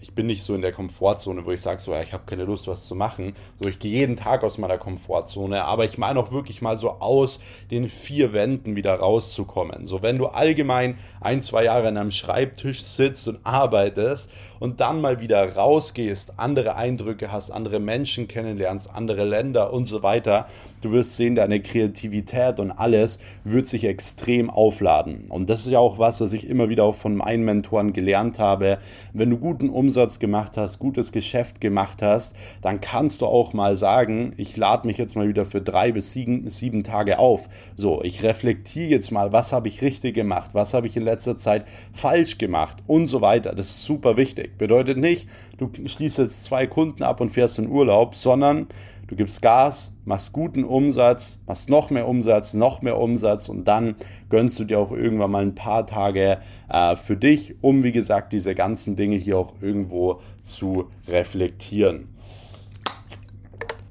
ich 0.00 0.14
bin 0.14 0.26
nicht 0.26 0.42
so 0.42 0.54
in 0.54 0.60
der 0.60 0.72
Komfortzone, 0.72 1.46
wo 1.46 1.50
ich 1.50 1.62
sage, 1.62 1.80
so, 1.80 1.92
ja, 1.92 2.02
ich 2.02 2.12
habe 2.12 2.24
keine 2.26 2.44
Lust, 2.44 2.66
was 2.66 2.86
zu 2.86 2.94
machen. 2.94 3.34
So, 3.60 3.68
ich 3.68 3.78
gehe 3.78 3.92
jeden 3.92 4.16
Tag 4.16 4.42
aus 4.42 4.58
meiner 4.58 4.78
Komfortzone, 4.78 5.64
aber 5.64 5.84
ich 5.84 5.98
meine 5.98 6.20
auch 6.20 6.30
wirklich 6.30 6.60
mal 6.60 6.76
so 6.76 6.90
aus 6.90 7.40
den 7.70 7.88
vier 7.88 8.32
Wänden 8.32 8.76
wieder 8.76 8.94
rauszukommen. 8.96 9.86
So, 9.86 10.02
wenn 10.02 10.18
du 10.18 10.26
allgemein 10.26 10.98
ein, 11.20 11.40
zwei 11.40 11.64
Jahre 11.64 11.88
an 11.88 11.96
einem 11.96 12.10
Schreibtisch 12.10 12.82
sitzt 12.82 13.28
und 13.28 13.40
arbeitest 13.44 14.30
und 14.60 14.80
dann 14.80 15.00
mal 15.00 15.20
wieder 15.20 15.54
rausgehst, 15.54 16.34
andere 16.38 16.76
Eindrücke 16.76 17.32
hast, 17.32 17.50
andere 17.50 17.80
Menschen 17.80 18.28
kennenlernst, 18.28 18.90
andere 18.94 19.24
Länder 19.24 19.72
und 19.72 19.86
so 19.86 20.02
weiter, 20.02 20.48
du 20.84 20.92
wirst 20.92 21.16
sehen, 21.16 21.34
deine 21.34 21.60
Kreativität 21.60 22.60
und 22.60 22.70
alles 22.70 23.18
wird 23.44 23.66
sich 23.66 23.84
extrem 23.84 24.50
aufladen. 24.50 25.26
Und 25.28 25.50
das 25.50 25.60
ist 25.60 25.72
ja 25.72 25.78
auch 25.78 25.98
was, 25.98 26.20
was 26.20 26.32
ich 26.32 26.48
immer 26.48 26.68
wieder 26.68 26.84
auch 26.84 26.94
von 26.94 27.16
meinen 27.16 27.44
Mentoren 27.44 27.92
gelernt 27.92 28.38
habe. 28.38 28.78
Wenn 29.12 29.30
du 29.30 29.38
guten 29.38 29.70
Umsatz 29.70 30.18
gemacht 30.18 30.56
hast, 30.56 30.78
gutes 30.78 31.12
Geschäft 31.12 31.60
gemacht 31.60 32.02
hast, 32.02 32.36
dann 32.60 32.80
kannst 32.80 33.22
du 33.22 33.26
auch 33.26 33.52
mal 33.52 33.76
sagen, 33.76 34.34
ich 34.36 34.56
lade 34.56 34.86
mich 34.86 34.98
jetzt 34.98 35.16
mal 35.16 35.28
wieder 35.28 35.44
für 35.44 35.60
drei 35.60 35.92
bis 35.92 36.12
sieben, 36.12 36.50
sieben 36.50 36.84
Tage 36.84 37.18
auf. 37.18 37.48
So, 37.74 38.02
ich 38.02 38.22
reflektiere 38.22 38.90
jetzt 38.90 39.10
mal, 39.10 39.32
was 39.32 39.52
habe 39.52 39.68
ich 39.68 39.82
richtig 39.82 40.14
gemacht, 40.14 40.50
was 40.52 40.74
habe 40.74 40.86
ich 40.86 40.96
in 40.96 41.04
letzter 41.04 41.36
Zeit 41.36 41.64
falsch 41.92 42.38
gemacht 42.38 42.78
und 42.86 43.06
so 43.06 43.20
weiter. 43.20 43.54
Das 43.54 43.68
ist 43.68 43.84
super 43.84 44.16
wichtig. 44.16 44.58
Bedeutet 44.58 44.98
nicht, 44.98 45.28
du 45.56 45.70
schließt 45.86 46.18
jetzt 46.18 46.44
zwei 46.44 46.66
Kunden 46.66 47.02
ab 47.02 47.20
und 47.20 47.30
fährst 47.30 47.58
in 47.58 47.68
Urlaub, 47.68 48.14
sondern 48.14 48.68
du 49.06 49.16
gibst 49.16 49.42
Gas, 49.42 49.92
machst 50.04 50.32
guten 50.32 50.64
Umsatz, 50.64 51.40
machst 51.46 51.68
noch 51.68 51.90
mehr 51.90 52.08
Umsatz, 52.08 52.54
noch 52.54 52.82
mehr 52.82 52.98
Umsatz 52.98 53.48
und 53.48 53.66
dann 53.66 53.96
gönnst 54.28 54.58
du 54.58 54.64
dir 54.64 54.78
auch 54.78 54.92
irgendwann 54.92 55.30
mal 55.30 55.42
ein 55.42 55.54
paar 55.54 55.86
Tage 55.86 56.38
äh, 56.68 56.96
für 56.96 57.16
dich, 57.16 57.56
um 57.60 57.84
wie 57.84 57.92
gesagt 57.92 58.32
diese 58.32 58.54
ganzen 58.54 58.96
Dinge 58.96 59.16
hier 59.16 59.38
auch 59.38 59.54
irgendwo 59.60 60.20
zu 60.42 60.90
reflektieren. 61.08 62.08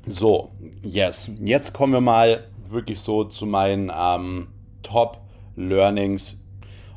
So, 0.06 0.52
yes. 0.82 1.32
Jetzt 1.40 1.74
kommen 1.74 1.94
wir 1.94 2.02
mal 2.02 2.44
wirklich 2.68 3.00
so 3.00 3.24
zu 3.24 3.46
meinen 3.46 3.92
ähm, 3.96 4.48
Top 4.82 5.22
Learnings. 5.56 6.40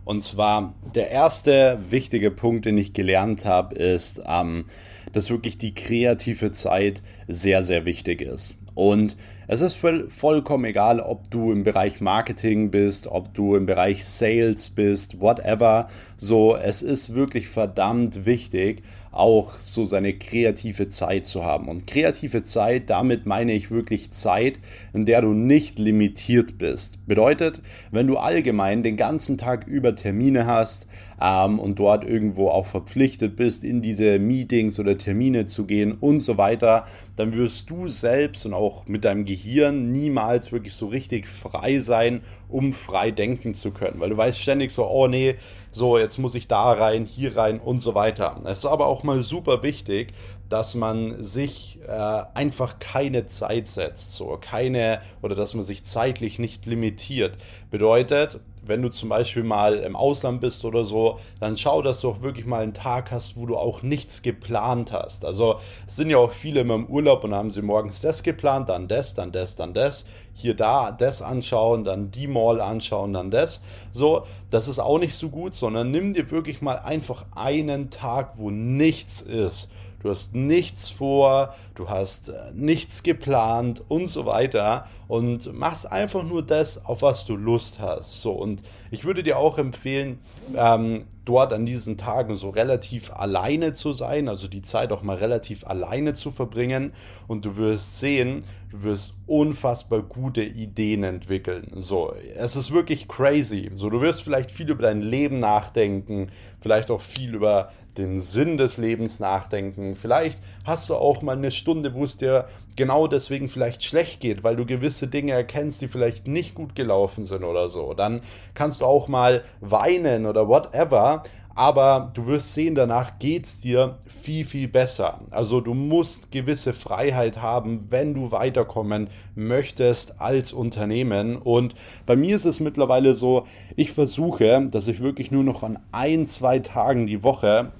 Und 0.04 0.22
zwar 0.22 0.74
der 0.94 1.10
erste 1.10 1.78
wichtige 1.90 2.30
Punkt, 2.30 2.64
den 2.64 2.78
ich 2.78 2.94
gelernt 2.94 3.44
habe, 3.44 3.74
ist, 3.74 4.22
ähm, 4.26 4.66
dass 5.12 5.30
wirklich 5.30 5.58
die 5.58 5.74
kreative 5.74 6.52
Zeit 6.52 7.02
sehr, 7.28 7.62
sehr 7.62 7.84
wichtig 7.84 8.20
ist. 8.20 8.56
Und 8.74 9.16
es 9.48 9.60
ist 9.60 9.74
voll, 9.74 10.10
vollkommen 10.10 10.64
egal, 10.64 11.00
ob 11.00 11.30
du 11.30 11.52
im 11.52 11.62
Bereich 11.62 12.00
Marketing 12.00 12.70
bist, 12.70 13.06
ob 13.06 13.32
du 13.34 13.54
im 13.54 13.66
Bereich 13.66 14.04
Sales 14.04 14.70
bist, 14.70 15.20
whatever. 15.20 15.88
So, 16.16 16.56
es 16.56 16.82
ist 16.82 17.14
wirklich 17.14 17.48
verdammt 17.48 18.26
wichtig, 18.26 18.82
auch 19.16 19.58
so 19.60 19.84
seine 19.84 20.12
kreative 20.12 20.88
Zeit 20.88 21.26
zu 21.26 21.44
haben. 21.44 21.68
Und 21.68 21.86
kreative 21.86 22.42
Zeit, 22.42 22.90
damit 22.90 23.26
meine 23.26 23.52
ich 23.52 23.70
wirklich 23.70 24.10
Zeit, 24.10 24.60
in 24.92 25.06
der 25.06 25.22
du 25.22 25.32
nicht 25.32 25.78
limitiert 25.78 26.58
bist. 26.58 27.06
Bedeutet, 27.06 27.62
wenn 27.90 28.06
du 28.06 28.18
allgemein 28.18 28.82
den 28.82 28.96
ganzen 28.96 29.38
Tag 29.38 29.66
über 29.66 29.94
Termine 29.94 30.46
hast 30.46 30.86
ähm, 31.20 31.58
und 31.58 31.78
dort 31.78 32.04
irgendwo 32.04 32.48
auch 32.48 32.66
verpflichtet 32.66 33.36
bist, 33.36 33.64
in 33.64 33.80
diese 33.80 34.18
Meetings 34.18 34.78
oder 34.78 34.98
Termine 34.98 35.46
zu 35.46 35.64
gehen 35.64 35.92
und 35.92 36.20
so 36.20 36.36
weiter, 36.36 36.84
dann 37.16 37.32
wirst 37.32 37.70
du 37.70 37.88
selbst 37.88 38.44
und 38.44 38.52
auch 38.52 38.86
mit 38.86 39.04
deinem 39.04 39.24
Gehirn 39.24 39.35
niemals 39.72 40.52
wirklich 40.52 40.74
so 40.74 40.86
richtig 40.86 41.26
frei 41.28 41.78
sein, 41.80 42.22
um 42.48 42.72
frei 42.72 43.10
denken 43.10 43.54
zu 43.54 43.70
können. 43.70 44.00
Weil 44.00 44.10
du 44.10 44.16
weißt 44.16 44.38
ständig 44.38 44.70
so, 44.70 44.86
oh 44.86 45.08
nee, 45.08 45.36
so 45.70 45.98
jetzt 45.98 46.18
muss 46.18 46.34
ich 46.34 46.48
da 46.48 46.72
rein, 46.72 47.04
hier 47.04 47.36
rein 47.36 47.60
und 47.60 47.80
so 47.80 47.94
weiter. 47.94 48.40
Es 48.44 48.58
ist 48.58 48.66
aber 48.66 48.86
auch 48.86 49.02
mal 49.02 49.22
super 49.22 49.62
wichtig, 49.62 50.12
dass 50.48 50.74
man 50.74 51.22
sich 51.22 51.80
äh, 51.86 52.22
einfach 52.34 52.78
keine 52.78 53.26
Zeit 53.26 53.68
setzt, 53.68 54.14
so 54.14 54.38
keine 54.40 55.00
oder 55.22 55.34
dass 55.34 55.54
man 55.54 55.64
sich 55.64 55.84
zeitlich 55.84 56.38
nicht 56.38 56.66
limitiert. 56.66 57.36
Bedeutet, 57.70 58.40
wenn 58.66 58.82
du 58.82 58.88
zum 58.88 59.08
Beispiel 59.08 59.42
mal 59.42 59.74
im 59.74 59.96
Ausland 59.96 60.40
bist 60.40 60.64
oder 60.64 60.84
so, 60.84 61.18
dann 61.40 61.56
schau, 61.56 61.82
dass 61.82 62.00
du 62.00 62.10
auch 62.10 62.22
wirklich 62.22 62.46
mal 62.46 62.62
einen 62.62 62.74
Tag 62.74 63.10
hast, 63.10 63.36
wo 63.36 63.46
du 63.46 63.56
auch 63.56 63.82
nichts 63.82 64.22
geplant 64.22 64.92
hast. 64.92 65.24
Also 65.24 65.56
es 65.86 65.96
sind 65.96 66.10
ja 66.10 66.18
auch 66.18 66.30
viele 66.30 66.60
immer 66.60 66.74
im 66.74 66.86
Urlaub 66.86 67.24
und 67.24 67.34
haben 67.34 67.50
sie 67.50 67.62
morgens 67.62 68.00
das 68.00 68.22
geplant, 68.22 68.68
dann 68.68 68.88
das, 68.88 69.14
dann 69.14 69.32
das, 69.32 69.56
dann 69.56 69.74
das, 69.74 70.06
hier 70.34 70.54
da 70.54 70.92
das 70.92 71.22
anschauen, 71.22 71.84
dann 71.84 72.10
die 72.10 72.26
Mall 72.26 72.60
anschauen, 72.60 73.12
dann 73.12 73.30
das. 73.30 73.62
So, 73.92 74.24
das 74.50 74.68
ist 74.68 74.78
auch 74.78 74.98
nicht 74.98 75.14
so 75.14 75.28
gut, 75.28 75.54
sondern 75.54 75.90
nimm 75.90 76.14
dir 76.14 76.30
wirklich 76.30 76.60
mal 76.60 76.78
einfach 76.78 77.24
einen 77.34 77.90
Tag, 77.90 78.38
wo 78.38 78.50
nichts 78.50 79.20
ist 79.20 79.70
du 80.06 80.12
hast 80.12 80.34
nichts 80.34 80.88
vor, 80.88 81.54
du 81.74 81.88
hast 81.88 82.28
äh, 82.28 82.52
nichts 82.54 83.02
geplant 83.02 83.82
und 83.88 84.06
so 84.06 84.24
weiter 84.24 84.86
und 85.08 85.52
machst 85.52 85.90
einfach 85.90 86.22
nur 86.22 86.42
das, 86.42 86.84
auf 86.84 87.02
was 87.02 87.26
du 87.26 87.34
Lust 87.34 87.80
hast. 87.80 88.22
So, 88.22 88.32
und 88.32 88.62
ich 88.90 89.04
würde 89.04 89.24
dir 89.24 89.36
auch 89.36 89.58
empfehlen, 89.58 90.20
ähm, 90.56 91.06
dort 91.24 91.52
an 91.52 91.66
diesen 91.66 91.98
Tagen 91.98 92.36
so 92.36 92.50
relativ 92.50 93.12
alleine 93.12 93.72
zu 93.72 93.92
sein, 93.92 94.28
also 94.28 94.46
die 94.46 94.62
Zeit 94.62 94.92
auch 94.92 95.02
mal 95.02 95.16
relativ 95.16 95.66
alleine 95.66 96.14
zu 96.14 96.30
verbringen 96.30 96.92
und 97.26 97.44
du 97.44 97.56
wirst 97.56 97.98
sehen, 97.98 98.44
du 98.70 98.84
wirst 98.84 99.14
unfassbar 99.26 100.02
gute 100.02 100.44
Ideen 100.44 101.02
entwickeln. 101.02 101.72
So, 101.74 102.14
es 102.36 102.54
ist 102.54 102.70
wirklich 102.70 103.08
crazy. 103.08 103.70
So, 103.74 103.90
du 103.90 104.00
wirst 104.00 104.22
vielleicht 104.22 104.52
viel 104.52 104.70
über 104.70 104.82
dein 104.82 105.02
Leben 105.02 105.40
nachdenken, 105.40 106.30
vielleicht 106.60 106.92
auch 106.92 107.00
viel 107.00 107.34
über 107.34 107.72
den 107.98 108.20
Sinn 108.20 108.58
des 108.58 108.78
Lebens 108.78 109.20
nachdenken. 109.20 109.94
Vielleicht 109.94 110.38
hast 110.64 110.90
du 110.90 110.94
auch 110.94 111.22
mal 111.22 111.36
eine 111.36 111.50
Stunde, 111.50 111.94
wo 111.94 112.04
es 112.04 112.16
dir 112.16 112.46
genau 112.76 113.06
deswegen 113.06 113.48
vielleicht 113.48 113.82
schlecht 113.82 114.20
geht, 114.20 114.44
weil 114.44 114.56
du 114.56 114.66
gewisse 114.66 115.08
Dinge 115.08 115.32
erkennst, 115.32 115.80
die 115.82 115.88
vielleicht 115.88 116.26
nicht 116.26 116.54
gut 116.54 116.74
gelaufen 116.74 117.24
sind 117.24 117.44
oder 117.44 117.70
so. 117.70 117.94
Dann 117.94 118.20
kannst 118.54 118.80
du 118.80 118.86
auch 118.86 119.08
mal 119.08 119.42
weinen 119.60 120.26
oder 120.26 120.48
whatever 120.48 121.22
aber 121.56 122.10
du 122.12 122.26
wirst 122.26 122.52
sehen, 122.52 122.74
danach 122.74 123.18
geht 123.18 123.46
es 123.46 123.60
dir 123.60 123.96
viel, 124.04 124.44
viel 124.44 124.68
besser. 124.68 125.22
Also 125.30 125.62
du 125.62 125.72
musst 125.72 126.30
gewisse 126.30 126.74
Freiheit 126.74 127.40
haben, 127.40 127.90
wenn 127.90 128.12
du 128.12 128.30
weiterkommen 128.30 129.08
möchtest 129.34 130.20
als 130.20 130.52
Unternehmen. 130.52 131.36
Und 131.36 131.74
bei 132.04 132.14
mir 132.14 132.36
ist 132.36 132.44
es 132.44 132.60
mittlerweile 132.60 133.14
so, 133.14 133.46
ich 133.74 133.90
versuche, 133.92 134.68
dass 134.70 134.86
ich 134.86 135.00
wirklich 135.00 135.30
nur 135.30 135.44
noch 135.44 135.62
an 135.62 135.78
ein, 135.92 136.26
zwei 136.26 136.58
Tagen 136.58 137.06
die 137.06 137.22
Woche 137.22 137.72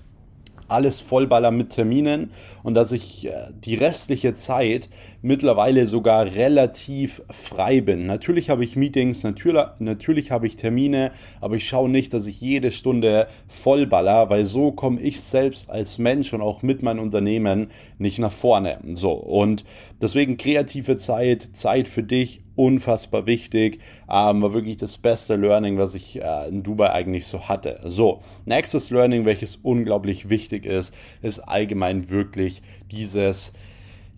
alles 0.69 1.01
vollballer 1.01 1.51
mit 1.51 1.71
Terminen 1.71 2.31
und 2.63 2.75
dass 2.75 2.93
ich 2.93 3.27
äh, 3.27 3.33
die 3.65 3.75
restliche 3.75 4.33
Zeit 4.35 4.89
mittlerweile 5.23 5.87
sogar 5.87 6.27
relativ 6.35 7.23
frei 7.31 7.81
bin. 7.81 8.07
Natürlich 8.07 8.51
habe 8.51 8.65
ich 8.65 8.77
Meetings, 8.77 9.23
natürlich, 9.23 9.65
natürlich 9.79 10.31
habe 10.31 10.47
ich 10.47 10.57
Termine, 10.57 11.13
aber 11.41 11.57
ich 11.57 11.69
schaue 11.69 11.89
nicht, 11.89 12.15
dass 12.15 12.27
ich 12.27 12.41
jede 12.41 12.73
Stunde 12.73 13.27
vollballer, 13.49 14.31
weil 14.31 14.45
so 14.45 14.73
komme 14.73 15.01
ich 15.01 15.21
selbst 15.21 15.71
als 15.71 15.99
Mensch 15.99 16.33
und 16.33 16.41
auch 16.43 16.63
mit 16.63 16.83
meinem 16.83 17.01
Unternehmen 17.01 17.69
nicht 17.99 18.19
nach 18.19 18.33
vorne. 18.33 18.79
So 18.95 19.13
und 19.13 19.65
deswegen 20.01 20.37
kreative 20.37 20.97
Zeit, 20.97 21.43
Zeit 21.53 21.89
für 21.89 22.03
dich 22.03 22.46
unfassbar 22.57 23.27
wichtig. 23.27 23.81
Ähm, 24.11 24.43
war 24.43 24.53
wirklich 24.53 24.77
das 24.79 24.99
beste 24.99 25.37
Learning, 25.37 25.79
was 25.79 25.95
ich 25.95 26.21
äh, 26.21 26.49
in 26.49 26.63
Dubai 26.63 26.91
eigentlich 26.91 27.27
so 27.27 27.49
hatte. 27.49 27.81
So, 27.85 28.23
nächstes 28.45 28.91
Learning, 28.91 29.25
welches 29.25 29.57
unglaublich 29.57 30.29
wichtig 30.29 30.67
ist, 30.67 30.95
ist 31.23 31.41
allgemein 31.41 32.11
wirklich 32.11 32.63
dieses 32.91 33.53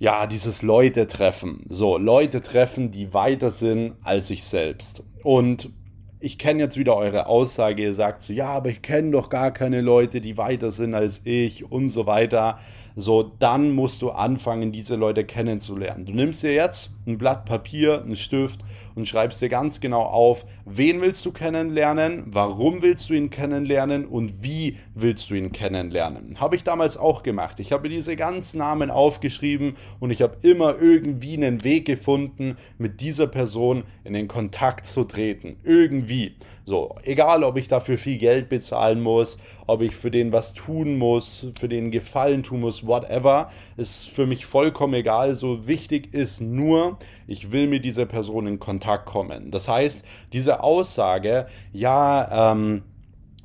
ja, 0.00 0.28
dieses 0.28 0.62
Leute 0.62 1.08
treffen. 1.08 1.64
So, 1.68 1.98
Leute 1.98 2.40
treffen, 2.40 2.92
die 2.92 3.12
weiter 3.14 3.50
sind 3.50 3.94
als 4.04 4.30
ich 4.30 4.44
selbst. 4.44 5.02
Und 5.24 5.70
ich 6.20 6.38
kenne 6.38 6.60
jetzt 6.60 6.76
wieder 6.76 6.96
eure 6.96 7.26
Aussage, 7.26 7.82
ihr 7.82 7.94
sagt 7.94 8.22
so, 8.22 8.32
ja, 8.32 8.46
aber 8.46 8.70
ich 8.70 8.82
kenne 8.82 9.12
doch 9.12 9.28
gar 9.28 9.52
keine 9.52 9.80
Leute, 9.80 10.20
die 10.20 10.36
weiter 10.36 10.70
sind 10.70 10.94
als 10.94 11.22
ich 11.24 11.70
und 11.70 11.90
so 11.90 12.06
weiter. 12.06 12.58
So, 13.00 13.22
dann 13.22 13.70
musst 13.70 14.02
du 14.02 14.10
anfangen, 14.10 14.72
diese 14.72 14.96
Leute 14.96 15.24
kennenzulernen. 15.24 16.04
Du 16.04 16.12
nimmst 16.12 16.42
dir 16.42 16.52
jetzt 16.52 16.90
ein 17.06 17.16
Blatt 17.16 17.44
Papier, 17.44 18.02
einen 18.02 18.16
Stift 18.16 18.58
und 18.96 19.06
schreibst 19.06 19.40
dir 19.40 19.48
ganz 19.48 19.78
genau 19.78 20.02
auf, 20.02 20.44
wen 20.64 21.00
willst 21.00 21.24
du 21.24 21.30
kennenlernen, 21.30 22.24
warum 22.26 22.82
willst 22.82 23.08
du 23.08 23.14
ihn 23.14 23.30
kennenlernen 23.30 24.04
und 24.04 24.42
wie 24.42 24.78
willst 24.96 25.30
du 25.30 25.36
ihn 25.36 25.52
kennenlernen. 25.52 26.40
Habe 26.40 26.56
ich 26.56 26.64
damals 26.64 26.96
auch 26.96 27.22
gemacht. 27.22 27.60
Ich 27.60 27.70
habe 27.70 27.88
diese 27.88 28.16
ganzen 28.16 28.58
Namen 28.58 28.90
aufgeschrieben 28.90 29.76
und 30.00 30.10
ich 30.10 30.20
habe 30.20 30.36
immer 30.42 30.80
irgendwie 30.80 31.34
einen 31.34 31.62
Weg 31.62 31.86
gefunden, 31.86 32.56
mit 32.78 33.00
dieser 33.00 33.28
Person 33.28 33.84
in 34.02 34.12
den 34.12 34.26
Kontakt 34.26 34.86
zu 34.86 35.04
treten. 35.04 35.56
Irgendwie. 35.62 36.34
So, 36.68 36.96
egal 37.02 37.44
ob 37.44 37.56
ich 37.56 37.66
dafür 37.66 37.96
viel 37.96 38.18
Geld 38.18 38.50
bezahlen 38.50 39.00
muss, 39.00 39.38
ob 39.66 39.80
ich 39.80 39.96
für 39.96 40.10
den 40.10 40.32
was 40.32 40.52
tun 40.52 40.98
muss, 40.98 41.46
für 41.58 41.66
den 41.66 41.90
Gefallen 41.90 42.42
tun 42.42 42.60
muss, 42.60 42.86
whatever, 42.86 43.50
ist 43.78 44.06
für 44.06 44.26
mich 44.26 44.44
vollkommen 44.44 44.92
egal. 44.92 45.34
So 45.34 45.66
wichtig 45.66 46.12
ist 46.12 46.42
nur, 46.42 46.98
ich 47.26 47.52
will 47.52 47.68
mit 47.68 47.86
dieser 47.86 48.04
Person 48.04 48.46
in 48.46 48.58
Kontakt 48.58 49.06
kommen. 49.06 49.50
Das 49.50 49.66
heißt, 49.66 50.04
diese 50.34 50.62
Aussage, 50.62 51.46
ja, 51.72 52.52
ähm, 52.52 52.82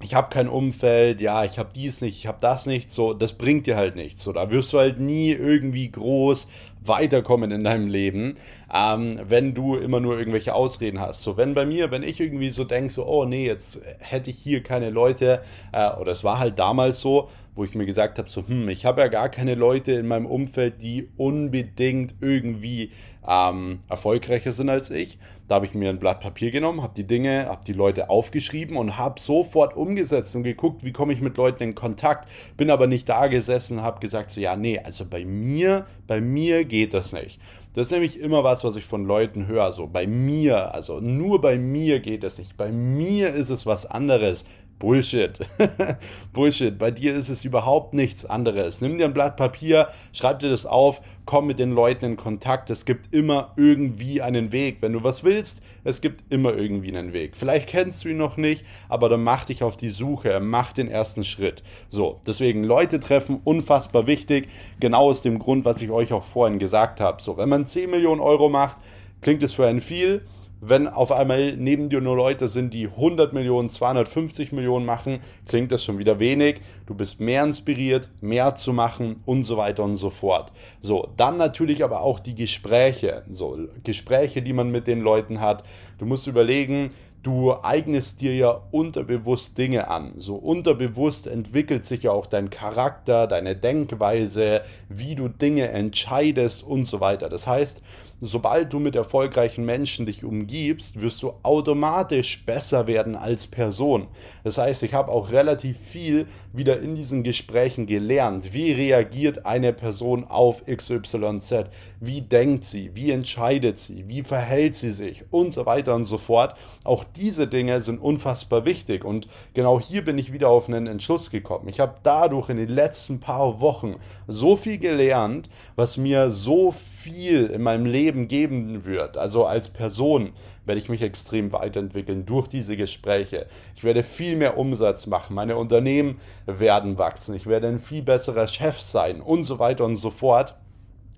ich 0.04 0.14
habe 0.14 0.30
kein 0.30 0.48
Umfeld, 0.48 1.22
ja, 1.22 1.46
ich 1.46 1.58
habe 1.58 1.70
dies 1.74 2.02
nicht, 2.02 2.18
ich 2.18 2.28
habe 2.28 2.38
das 2.42 2.66
nicht, 2.66 2.92
so, 2.92 3.14
das 3.14 3.34
bringt 3.34 3.68
dir 3.68 3.78
halt 3.78 3.96
nichts. 3.96 4.24
So, 4.24 4.34
da 4.34 4.52
wirst 4.52 4.74
du 4.74 4.80
halt 4.80 5.00
nie 5.00 5.32
irgendwie 5.32 5.90
groß 5.90 6.48
weiterkommen 6.86 7.52
in 7.52 7.64
deinem 7.64 7.88
Leben, 7.88 8.36
ähm, 8.74 9.20
wenn 9.24 9.54
du 9.54 9.76
immer 9.76 10.00
nur 10.00 10.18
irgendwelche 10.18 10.54
Ausreden 10.54 11.00
hast. 11.00 11.24
So, 11.24 11.38
wenn 11.38 11.54
bei 11.54 11.66
mir, 11.66 11.92
wenn 11.92 12.04
ich 12.04 12.20
irgendwie 12.20 12.50
so 12.50 12.66
denke, 12.66 12.94
so, 12.94 13.06
oh 13.06 13.26
nee, 13.26 13.46
jetzt 13.46 13.80
hätte 14.00 14.30
ich 14.30 14.38
hier 14.38 14.62
keine 14.62 14.90
Leute, 14.90 15.42
äh, 15.72 15.90
oder 15.92 16.12
es 16.12 16.24
war 16.24 16.40
halt 16.40 16.60
damals 16.60 17.00
so, 17.00 17.30
wo 17.56 17.64
ich 17.64 17.76
mir 17.76 17.86
gesagt 17.86 18.18
habe, 18.18 18.30
so, 18.30 18.48
hm, 18.48 18.70
ich 18.70 18.86
habe 18.86 19.02
ja 19.02 19.08
gar 19.08 19.30
keine 19.30 19.56
Leute 19.56 19.94
in 19.94 20.08
meinem 20.08 20.26
Umfeld, 20.26 20.82
die 20.82 21.10
unbedingt 21.18 22.16
irgendwie 22.22 22.92
ähm, 23.28 23.80
erfolgreicher 23.90 24.52
sind 24.52 24.70
als 24.70 24.90
ich. 24.90 25.20
Da 25.48 25.56
habe 25.56 25.66
ich 25.66 25.74
mir 25.74 25.90
ein 25.90 26.00
Blatt 26.00 26.20
Papier 26.20 26.52
genommen, 26.52 26.82
habe 26.82 26.94
die 26.96 27.06
Dinge, 27.06 27.48
habe 27.48 27.64
die 27.66 27.74
Leute 27.74 28.10
aufgeschrieben 28.10 28.78
und 28.78 28.98
habe 28.98 29.20
sofort 29.20 29.76
umgesetzt 29.76 30.36
und 30.36 30.44
geguckt, 30.44 30.84
wie 30.84 30.94
komme 30.94 31.14
ich 31.14 31.22
mit 31.22 31.38
Leuten 31.38 31.64
in 31.64 31.76
Kontakt. 31.76 32.30
Bin 32.58 32.72
aber 32.72 32.88
nicht 32.88 33.08
da 33.08 33.28
gesessen 33.28 33.80
und 33.80 33.84
habe 33.84 34.00
gesagt, 34.00 34.32
so 34.32 34.42
ja, 34.42 34.56
nee, 34.56 34.80
also 34.80 35.06
bei 35.06 35.26
mir, 35.26 35.86
bei 36.08 36.22
mir 36.22 36.66
geht 36.66 36.94
das 36.94 37.14
nicht. 37.14 37.40
Das 37.74 37.88
ist 37.88 37.92
nämlich 37.92 38.20
immer 38.20 38.44
was, 38.44 38.64
was 38.64 38.76
ich 38.76 38.86
von 38.86 39.06
Leuten 39.06 39.48
höre. 39.48 39.72
So 39.72 39.88
bei 39.88 40.06
mir, 40.06 40.74
also 40.74 41.00
nur 41.00 41.42
bei 41.42 41.58
mir 41.58 42.00
geht 42.00 42.24
es 42.24 42.38
nicht. 42.38 42.56
Bei 42.56 42.72
mir 42.72 43.34
ist 43.34 43.50
es 43.50 43.66
was 43.66 43.88
anderes. 43.88 44.46
Bullshit. 44.84 45.40
Bullshit. 46.34 46.78
Bei 46.78 46.92
dir 46.92 47.16
ist 47.16 47.30
es 47.30 47.46
überhaupt 47.46 47.94
nichts 47.94 48.26
anderes. 48.26 48.82
Nimm 48.82 48.98
dir 48.98 49.06
ein 49.06 49.14
Blatt 49.14 49.38
Papier, 49.38 49.88
schreib 50.12 50.40
dir 50.40 50.50
das 50.50 50.66
auf, 50.66 51.00
komm 51.24 51.48
mit 51.48 51.58
den 51.58 51.72
Leuten 51.72 52.04
in 52.04 52.18
Kontakt. 52.18 52.70
Es 52.70 52.84
gibt 52.84 53.14
immer 53.14 53.54
irgendwie 53.56 54.22
einen 54.22 54.52
Weg. 54.52 54.80
Wenn 54.82 54.92
du 54.92 55.02
was 55.02 55.24
willst, 55.24 55.64
es 55.86 56.02
gibt 56.02 56.30
immer 56.30 56.54
irgendwie 56.54 56.90
einen 56.90 57.14
Weg. 57.14 57.38
Vielleicht 57.38 57.68
kennst 57.70 58.04
du 58.04 58.10
ihn 58.10 58.18
noch 58.18 58.36
nicht, 58.36 58.66
aber 58.90 59.08
dann 59.08 59.24
mach 59.24 59.46
dich 59.46 59.64
auf 59.64 59.78
die 59.78 59.88
Suche, 59.88 60.42
mach 60.42 60.74
den 60.74 60.90
ersten 60.90 61.24
Schritt. 61.24 61.64
So, 61.88 62.20
deswegen 62.28 62.66
Leute 62.66 63.00
treffen, 63.00 63.40
unfassbar 63.46 64.06
wichtig. 64.06 64.50
Genau 64.82 65.12
aus 65.12 65.22
dem 65.22 65.40
Grund, 65.40 65.64
was 65.64 65.82
ich 65.82 65.92
euch 65.92 66.12
auch 66.12 66.26
vorhin 66.26 66.60
gesagt 66.60 67.00
habe. 67.00 67.22
So, 67.22 67.38
wenn 67.38 67.48
man 67.48 67.66
10 67.66 67.90
Millionen 67.90 68.20
Euro 68.20 68.50
macht, 68.50 68.80
klingt 69.22 69.44
es 69.44 69.54
für 69.54 69.66
einen 69.66 69.80
viel 69.80 70.26
wenn 70.66 70.88
auf 70.88 71.12
einmal 71.12 71.58
neben 71.58 71.90
dir 71.90 72.00
nur 72.00 72.16
Leute 72.16 72.48
sind, 72.48 72.74
die 72.74 72.88
100 72.88 73.34
Millionen, 73.34 73.70
250 73.70 74.54
Millionen 74.54 74.86
machen, 74.86 75.20
klingt 75.46 75.72
das 75.72 75.84
schon 75.84 75.98
wieder 75.98 76.20
wenig. 76.20 76.62
Du 76.86 76.96
bist 76.96 77.20
mehr 77.20 77.44
inspiriert, 77.44 78.10
mehr 78.22 78.56
zu 78.56 78.72
machen 78.72 79.22
und 79.26 79.44
so 79.44 79.58
weiter 79.58 79.84
und 79.84 79.98
so 79.98 80.10
fort. 80.10 80.52
So, 80.80 81.10
dann 81.18 81.38
natürlich 81.38 81.84
aber 81.84 82.02
auch 82.02 82.20
die 82.20 82.36
Gespräche. 82.36 83.24
So, 83.30 83.58
Gespräche, 83.84 84.42
die 84.42 84.54
man 84.54 84.72
mit 84.72 84.88
den 84.88 85.02
Leuten 85.02 85.42
hat. 85.42 85.64
Du 85.98 86.06
musst 86.06 86.28
überlegen, 86.28 86.92
du 87.24 87.54
eignest 87.54 88.22
dir 88.22 88.36
ja 88.36 88.62
unterbewusst 88.72 89.58
Dinge 89.58 89.88
an. 89.88 90.14
So 90.18 90.36
unterbewusst 90.36 91.26
entwickelt 91.26 91.86
sich 91.86 92.04
ja 92.04 92.12
auch 92.12 92.26
dein 92.26 92.50
Charakter, 92.50 93.28
deine 93.28 93.56
Denkweise, 93.56 94.62
wie 94.90 95.16
du 95.16 95.30
Dinge 95.30 95.70
entscheidest 95.70 96.64
und 96.64 96.86
so 96.86 97.00
weiter. 97.00 97.30
Das 97.30 97.48
heißt, 97.48 97.82
sobald 98.26 98.72
du 98.72 98.80
mit 98.80 98.96
erfolgreichen 98.96 99.66
Menschen 99.66 100.06
dich 100.06 100.24
umgibst, 100.24 101.02
wirst 101.02 101.22
du 101.24 101.34
automatisch 101.44 102.46
besser 102.46 102.88
werden 102.88 103.16
als 103.16 103.48
Person. 103.48 104.08
Das 104.44 104.58
heißt, 104.58 104.84
ich 104.84 104.94
habe 104.94 105.12
auch 105.12 105.32
relativ 105.32 105.78
viel 105.78 106.28
wieder 106.54 106.80
in 106.80 106.96
diesen 106.96 107.24
Gesprächen 107.24 107.86
gelernt. 107.86 108.54
Wie 108.54 108.72
reagiert 108.72 109.46
eine 109.46 109.74
Person 109.74 110.24
auf 110.24 110.64
XYZ? 110.66 111.66
Wie 112.00 112.22
denkt 112.22 112.64
sie? 112.64 112.92
Wie 112.96 113.12
entscheidet 113.12 113.78
sie? 113.78 114.08
Wie 114.08 114.24
verhält 114.24 114.76
sie 114.76 114.92
sich? 114.92 115.26
Und 115.30 115.52
so 115.52 115.66
weiter 115.66 115.94
und 115.94 116.06
so 116.06 116.18
fort. 116.18 116.58
Auch 116.84 117.04
diese 117.04 117.48
Dinge 117.48 117.82
sind 117.82 118.00
unfassbar 118.00 118.66
wichtig. 118.66 119.04
Und 119.04 119.28
genau 119.54 119.80
hier 119.80 120.04
bin 120.06 120.18
ich 120.18 120.32
wieder 120.32 120.50
auf 120.50 120.68
einen 120.68 120.88
Entschluss 120.88 121.30
gekommen. 121.30 121.68
Ich 121.68 121.80
habe 121.80 121.96
dadurch 122.04 122.50
in 122.50 122.58
den 122.58 122.70
letzten 122.70 123.20
paar 123.20 123.60
Wochen 123.60 123.96
so 124.28 124.56
viel 124.56 124.78
gelernt, 124.78 125.50
was 125.76 125.98
mir 125.98 126.32
so 126.32 126.72
viel 126.72 127.48
in 127.48 127.62
meinem 127.62 127.86
Leben 127.86 128.13
Leben 128.14 128.28
geben 128.28 128.86
wird, 128.86 129.18
also 129.18 129.46
als 129.46 129.70
Person, 129.70 130.34
werde 130.66 130.80
ich 130.80 130.88
mich 130.88 131.02
extrem 131.02 131.52
weiterentwickeln 131.52 132.26
durch 132.26 132.48
diese 132.48 132.78
Gespräche. 132.78 133.48
Ich 133.76 133.84
werde 133.84 134.04
viel 134.04 134.36
mehr 134.36 134.58
Umsatz 134.58 135.08
machen, 135.08 135.36
meine 135.36 135.58
Unternehmen 135.58 136.20
werden 136.46 136.98
wachsen, 136.98 137.36
ich 137.36 137.48
werde 137.48 137.68
ein 137.68 137.80
viel 137.80 138.04
besserer 138.04 138.48
Chef 138.48 138.80
sein 138.80 139.20
und 139.20 139.44
so 139.44 139.60
weiter 139.60 139.86
und 139.86 139.96
so 139.96 140.12
fort 140.12 140.56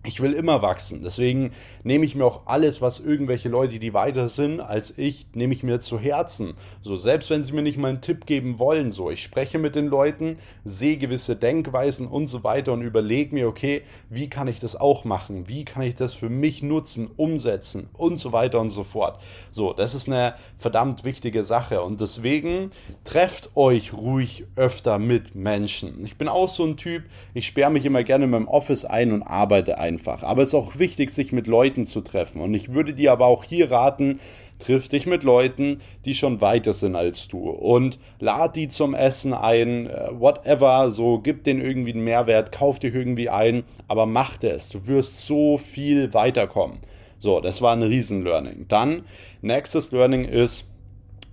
ich 0.06 0.22
will 0.22 0.34
immer 0.34 0.62
wachsen. 0.62 1.02
Deswegen 1.04 1.52
nehme 1.84 2.06
ich 2.06 2.16
mir 2.16 2.26
auch 2.26 2.44
alles, 2.46 2.82
was 2.82 3.00
irgendwelche 3.00 3.50
Leute, 3.50 3.80
die 3.80 3.94
weiter 3.94 4.30
sind 4.30 4.60
als 4.60 4.98
ich, 4.98 5.28
nehme 5.34 5.54
ich 5.54 5.64
mir 5.64 5.80
zu 5.80 6.00
Herzen. 6.00 6.54
So, 6.82 6.98
selbst 6.98 7.30
wenn 7.30 7.44
sie 7.44 7.54
mir 7.54 7.62
nicht 7.62 7.78
mal 7.78 7.90
einen 7.90 8.02
Tipp 8.02 8.26
geben 8.26 8.60
wollen, 8.60 8.92
so, 8.92 9.10
ich 9.10 9.22
spreche 9.22 9.60
mit 9.60 9.76
den 9.76 9.88
Leuten, 9.88 10.38
sehe 10.64 10.98
gewisse 10.98 11.36
Denkweisen 11.36 12.08
und 12.08 12.28
so 12.28 12.44
weiter 12.44 12.74
und 12.74 12.82
überlege 12.82 13.34
mir, 13.34 13.48
okay, 13.48 13.84
wie 14.10 14.30
kann 14.30 14.48
ich 14.48 14.60
das 14.60 14.76
auch 14.76 15.06
machen? 15.06 15.48
Wie 15.48 15.66
kann 15.66 15.84
ich 15.84 15.96
das 15.96 16.14
für 16.14 16.30
mich 16.30 16.64
nutzen, 16.64 17.10
umsetzen 17.16 17.90
und 17.94 18.18
so 18.18 18.32
weiter 18.32 18.60
und 18.60 18.70
so 18.70 18.84
fort. 18.84 19.20
So, 19.52 19.74
das 19.74 19.96
ist 19.96 20.08
eine 20.08 20.36
verdammt 20.58 21.04
wichtige 21.04 21.44
Sache 21.44 21.82
und 21.82 22.02
deswegen 22.02 22.72
trefft 23.04 23.56
euch 23.56 23.94
ruhig 23.94 24.46
öfter 24.56 25.00
mit 25.00 25.36
Menschen. 25.36 26.04
Ich 26.06 26.18
bin 26.18 26.28
auch 26.28 26.50
so 26.50 26.64
ein 26.64 26.78
Typ, 26.78 27.04
ich 27.34 27.48
sperre 27.48 27.72
mich 27.72 27.86
immer 27.86 28.04
gerne 28.04 28.26
in 28.26 28.32
meinem 28.32 28.48
Office 28.48 28.86
ein 28.86 29.12
und 29.12 29.24
arbeite 29.24 29.78
ein 29.78 29.95
einfach. 29.96 30.24
Aber 30.24 30.44
es 30.44 30.50
ist 30.50 30.56
auch 30.56 30.78
wichtig, 30.78 31.10
sich 31.10 31.32
mit 31.32 31.48
Leuten 31.48 31.86
zu 31.86 32.02
treffen. 32.02 32.42
Und 32.42 32.54
ich 32.54 32.74
würde 32.74 32.94
dir 32.94 33.12
aber 33.12 33.28
auch 33.28 33.44
hier 33.44 33.72
raten, 33.72 34.20
triff 34.60 34.90
dich 34.90 35.06
mit 35.06 35.24
Leuten, 35.24 35.80
die 36.06 36.16
schon 36.16 36.42
weiter 36.42 36.74
sind 36.74 36.96
als 36.96 37.28
du 37.28 37.50
und 37.50 38.00
lad 38.20 38.56
die 38.56 38.68
zum 38.68 38.94
Essen 38.94 39.34
ein, 39.34 39.88
äh, 39.88 40.08
whatever, 40.12 40.92
so 40.92 41.20
gib 41.20 41.44
denen 41.44 41.62
irgendwie 41.62 41.92
einen 41.92 42.04
Mehrwert, 42.04 42.52
kauf 42.52 42.80
dich 42.80 42.94
irgendwie 42.94 43.30
ein, 43.30 43.64
aber 43.88 44.06
mach 44.06 44.42
es. 44.44 44.70
Du 44.70 44.88
wirst 44.88 45.26
so 45.26 45.58
viel 45.58 46.14
weiterkommen. 46.14 46.80
So, 47.20 47.42
das 47.42 47.62
war 47.62 47.74
ein 47.74 47.84
Riesen-Learning. 47.84 48.66
Dann, 48.68 49.04
nächstes 49.42 49.92
Learning 49.92 50.26
ist, 50.26 50.68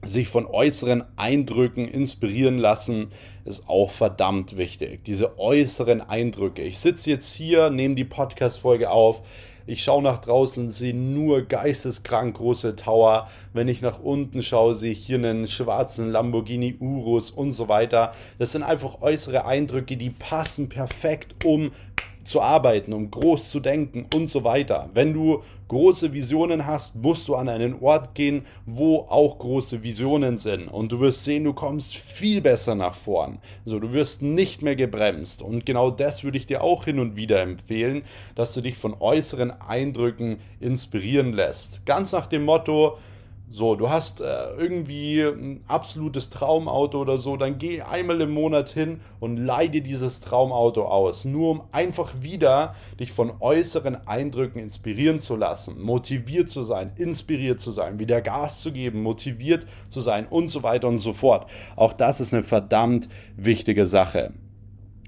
sich 0.05 0.29
von 0.29 0.47
äußeren 0.47 1.05
Eindrücken 1.17 1.87
inspirieren 1.87 2.59
lassen, 2.59 3.11
ist 3.45 3.69
auch 3.69 3.91
verdammt 3.91 4.57
wichtig. 4.57 5.05
Diese 5.05 5.39
äußeren 5.39 6.01
Eindrücke. 6.01 6.63
Ich 6.63 6.81
sitze 6.81 7.11
jetzt 7.11 7.33
hier, 7.33 7.71
nehme 7.71 7.95
die 7.95 8.05
Podcast-Folge 8.05 8.91
auf. 8.91 9.23
Ich 9.65 9.85
schaue 9.85 10.03
nach 10.03 10.19
draußen, 10.19 10.71
sehe 10.71 10.95
nur 10.95 11.43
geisteskrank 11.43 12.37
große 12.37 12.75
Tower. 12.75 13.29
Wenn 13.53 13.69
ich 13.69 13.81
nach 13.81 14.01
unten 14.01 14.43
schaue, 14.43 14.75
sehe 14.75 14.91
ich 14.91 15.07
hier 15.07 15.19
einen 15.19 15.47
schwarzen 15.47 16.11
Lamborghini 16.11 16.77
Urus 16.81 17.31
und 17.31 17.53
so 17.53 17.69
weiter. 17.69 18.13
Das 18.39 18.53
sind 18.53 18.65
einfach 18.65 19.03
äußere 19.03 19.45
Eindrücke, 19.45 19.97
die 19.97 20.11
passen 20.11 20.69
perfekt, 20.69 21.45
um 21.45 21.71
zu 22.25 22.41
arbeiten, 22.41 22.93
um 22.93 23.11
groß 23.11 23.51
zu 23.51 23.61
denken 23.61 24.07
und 24.15 24.27
so 24.27 24.45
weiter. 24.45 24.91
Wenn 24.95 25.13
du 25.13 25.43
große 25.69 26.13
Visionen 26.13 26.67
hast, 26.67 26.97
musst 26.97 27.29
du 27.29 27.35
an 27.35 27.49
einen 27.49 27.81
Ort 27.81 28.15
gehen, 28.15 28.45
wo 28.67 29.07
auch 29.09 29.39
große 29.39 29.83
Visionen 29.83 30.37
sind. 30.37 30.69
Und 30.69 30.93
du 30.93 31.01
wirst 31.01 31.25
sehen, 31.25 31.45
du 31.45 31.55
kommst 31.55 31.97
viel 31.97 32.41
besser 32.41 32.75
nach 32.75 32.95
vorn. 32.95 33.39
Also 33.65 33.79
du 33.79 33.93
wirst 33.93 34.23
nicht 34.23 34.63
mehr 34.63 34.77
gebremst. 34.77 35.41
Und 35.41 35.65
genau 35.65 35.91
das 35.91 36.25
würde 36.25 36.37
ich 36.37 36.47
dir 36.47 36.63
auch 36.63 36.85
hin 36.85 36.99
und 37.01 37.17
wieder 37.17 37.41
empfehlen, 37.41 38.03
dass 38.35 38.55
du 38.55 38.61
dich 38.61 38.77
von 38.77 38.95
äußeren 39.01 39.51
Eindrücken 39.51 40.39
inspirieren 40.61 41.33
lässt. 41.33 41.87
Ganz 41.87 42.13
nach 42.13 42.27
dem 42.27 42.45
Motto, 42.45 42.99
so, 43.53 43.75
du 43.75 43.91
hast 43.91 44.23
äh, 44.23 44.25
irgendwie 44.57 45.21
ein 45.21 45.63
absolutes 45.69 46.31
Traumauto 46.31 46.99
oder 46.99 47.19
so, 47.19 47.37
dann 47.37 47.59
geh 47.59 47.83
einmal 47.83 48.23
im 48.23 48.31
Monat 48.31 48.71
hin 48.71 49.03
und 49.21 49.37
leih 49.37 49.69
dir 49.69 49.83
dieses 49.83 50.23
Traumauto 50.23 50.87
aus, 50.87 51.27
nur 51.27 51.51
um 51.51 51.63
einfach 51.71 52.23
wieder 52.23 52.75
dich 52.99 53.13
von 53.13 53.31
äußeren 53.41 54.09
Eindrücken 54.09 54.59
inspirieren 54.59 55.21
zu 55.21 55.37
lassen, 55.37 55.83
motiviert 55.83 56.49
zu 56.49 56.63
sein, 56.63 56.93
inspiriert 56.97 57.61
zu 57.61 57.73
sein, 57.73 57.99
wieder 57.99 58.23
Gas 58.23 58.63
zu 58.63 58.73
geben, 58.73 59.03
motiviert 59.03 59.67
zu 59.91 60.01
sein 60.01 60.27
und 60.29 60.49
so 60.49 60.63
weiter 60.63 60.89
und 60.89 60.97
so 60.97 61.13
fort. 61.13 61.51
Auch 61.77 61.93
das 61.93 62.23
ist 62.23 62.33
eine 62.33 62.43
verdammt 62.43 63.11
wichtige 63.37 63.85
Sache. 63.85 64.33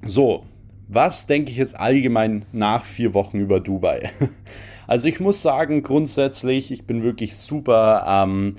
So, 0.04 0.44
was 0.87 1.26
denke 1.26 1.50
ich 1.50 1.57
jetzt 1.57 1.80
allgemein 1.80 2.44
nach 2.52 2.85
vier 2.85 3.14
Wochen 3.14 3.38
über 3.38 3.61
Dubai? 3.61 4.11
Also 4.87 5.09
ich 5.09 5.20
muss 5.20 5.40
sagen, 5.42 5.83
grundsätzlich, 5.83 6.70
ich 6.70 6.85
bin 6.87 7.03
wirklich 7.03 7.37
super, 7.37 8.05
ähm, 8.07 8.57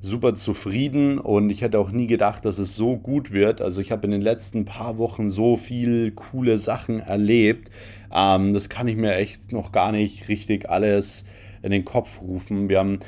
super 0.00 0.34
zufrieden 0.34 1.18
und 1.18 1.50
ich 1.50 1.62
hätte 1.62 1.78
auch 1.78 1.90
nie 1.90 2.06
gedacht, 2.06 2.44
dass 2.44 2.58
es 2.58 2.76
so 2.76 2.96
gut 2.96 3.32
wird. 3.32 3.60
Also 3.60 3.80
ich 3.80 3.92
habe 3.92 4.06
in 4.06 4.10
den 4.12 4.22
letzten 4.22 4.64
paar 4.64 4.98
Wochen 4.98 5.28
so 5.28 5.56
viel 5.56 6.12
coole 6.12 6.58
Sachen 6.58 7.00
erlebt. 7.00 7.70
Ähm, 8.12 8.52
das 8.52 8.68
kann 8.68 8.88
ich 8.88 8.96
mir 8.96 9.14
echt 9.14 9.52
noch 9.52 9.72
gar 9.72 9.92
nicht 9.92 10.28
richtig 10.28 10.68
alles 10.68 11.24
in 11.62 11.70
den 11.70 11.84
Kopf 11.84 12.20
rufen. 12.22 12.68
Wir 12.68 12.78
haben 12.78 13.00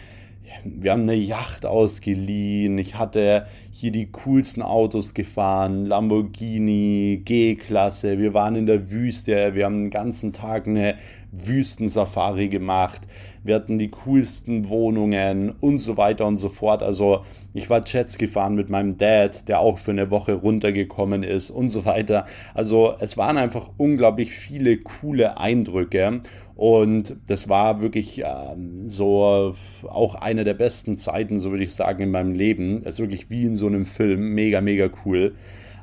wir 0.64 0.92
haben 0.92 1.02
eine 1.02 1.14
Yacht 1.14 1.66
ausgeliehen. 1.66 2.78
Ich 2.78 2.96
hatte 2.96 3.46
hier 3.70 3.92
die 3.92 4.10
coolsten 4.10 4.62
Autos 4.62 5.14
gefahren, 5.14 5.86
Lamborghini, 5.86 7.22
G-Klasse. 7.24 8.18
Wir 8.18 8.34
waren 8.34 8.56
in 8.56 8.66
der 8.66 8.90
Wüste. 8.90 9.54
Wir 9.54 9.64
haben 9.64 9.84
den 9.84 9.90
ganzen 9.90 10.32
Tag 10.32 10.66
eine 10.66 10.96
Wüstensafari 11.32 12.48
gemacht, 12.48 13.02
wir 13.42 13.54
hatten 13.54 13.78
die 13.78 13.90
coolsten 13.90 14.68
Wohnungen 14.68 15.50
und 15.60 15.78
so 15.78 15.96
weiter 15.96 16.26
und 16.26 16.36
so 16.36 16.48
fort. 16.48 16.82
Also 16.82 17.24
ich 17.54 17.70
war 17.70 17.82
Jets 17.86 18.18
gefahren 18.18 18.54
mit 18.54 18.68
meinem 18.68 18.98
Dad, 18.98 19.48
der 19.48 19.60
auch 19.60 19.78
für 19.78 19.92
eine 19.92 20.10
Woche 20.10 20.34
runtergekommen 20.34 21.22
ist 21.22 21.50
und 21.50 21.68
so 21.68 21.84
weiter. 21.84 22.26
Also 22.52 22.94
es 22.98 23.16
waren 23.16 23.38
einfach 23.38 23.70
unglaublich 23.76 24.32
viele 24.32 24.76
coole 24.78 25.38
Eindrücke 25.38 26.20
und 26.60 27.16
das 27.26 27.48
war 27.48 27.80
wirklich 27.80 28.20
ähm, 28.22 28.86
so 28.86 29.54
auch 29.88 30.14
eine 30.14 30.44
der 30.44 30.52
besten 30.52 30.98
Zeiten, 30.98 31.38
so 31.38 31.52
würde 31.52 31.64
ich 31.64 31.74
sagen, 31.74 32.02
in 32.02 32.10
meinem 32.10 32.34
Leben. 32.34 32.82
Es 32.84 32.96
ist 32.96 32.98
wirklich 32.98 33.30
wie 33.30 33.46
in 33.46 33.56
so 33.56 33.66
einem 33.66 33.86
Film, 33.86 34.34
mega, 34.34 34.60
mega 34.60 34.90
cool. 35.06 35.36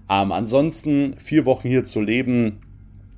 Ähm, 0.08 0.32
ansonsten 0.32 1.16
vier 1.18 1.48
Wochen 1.48 1.68
hier 1.68 1.84
zu 1.84 2.00
leben, 2.00 2.60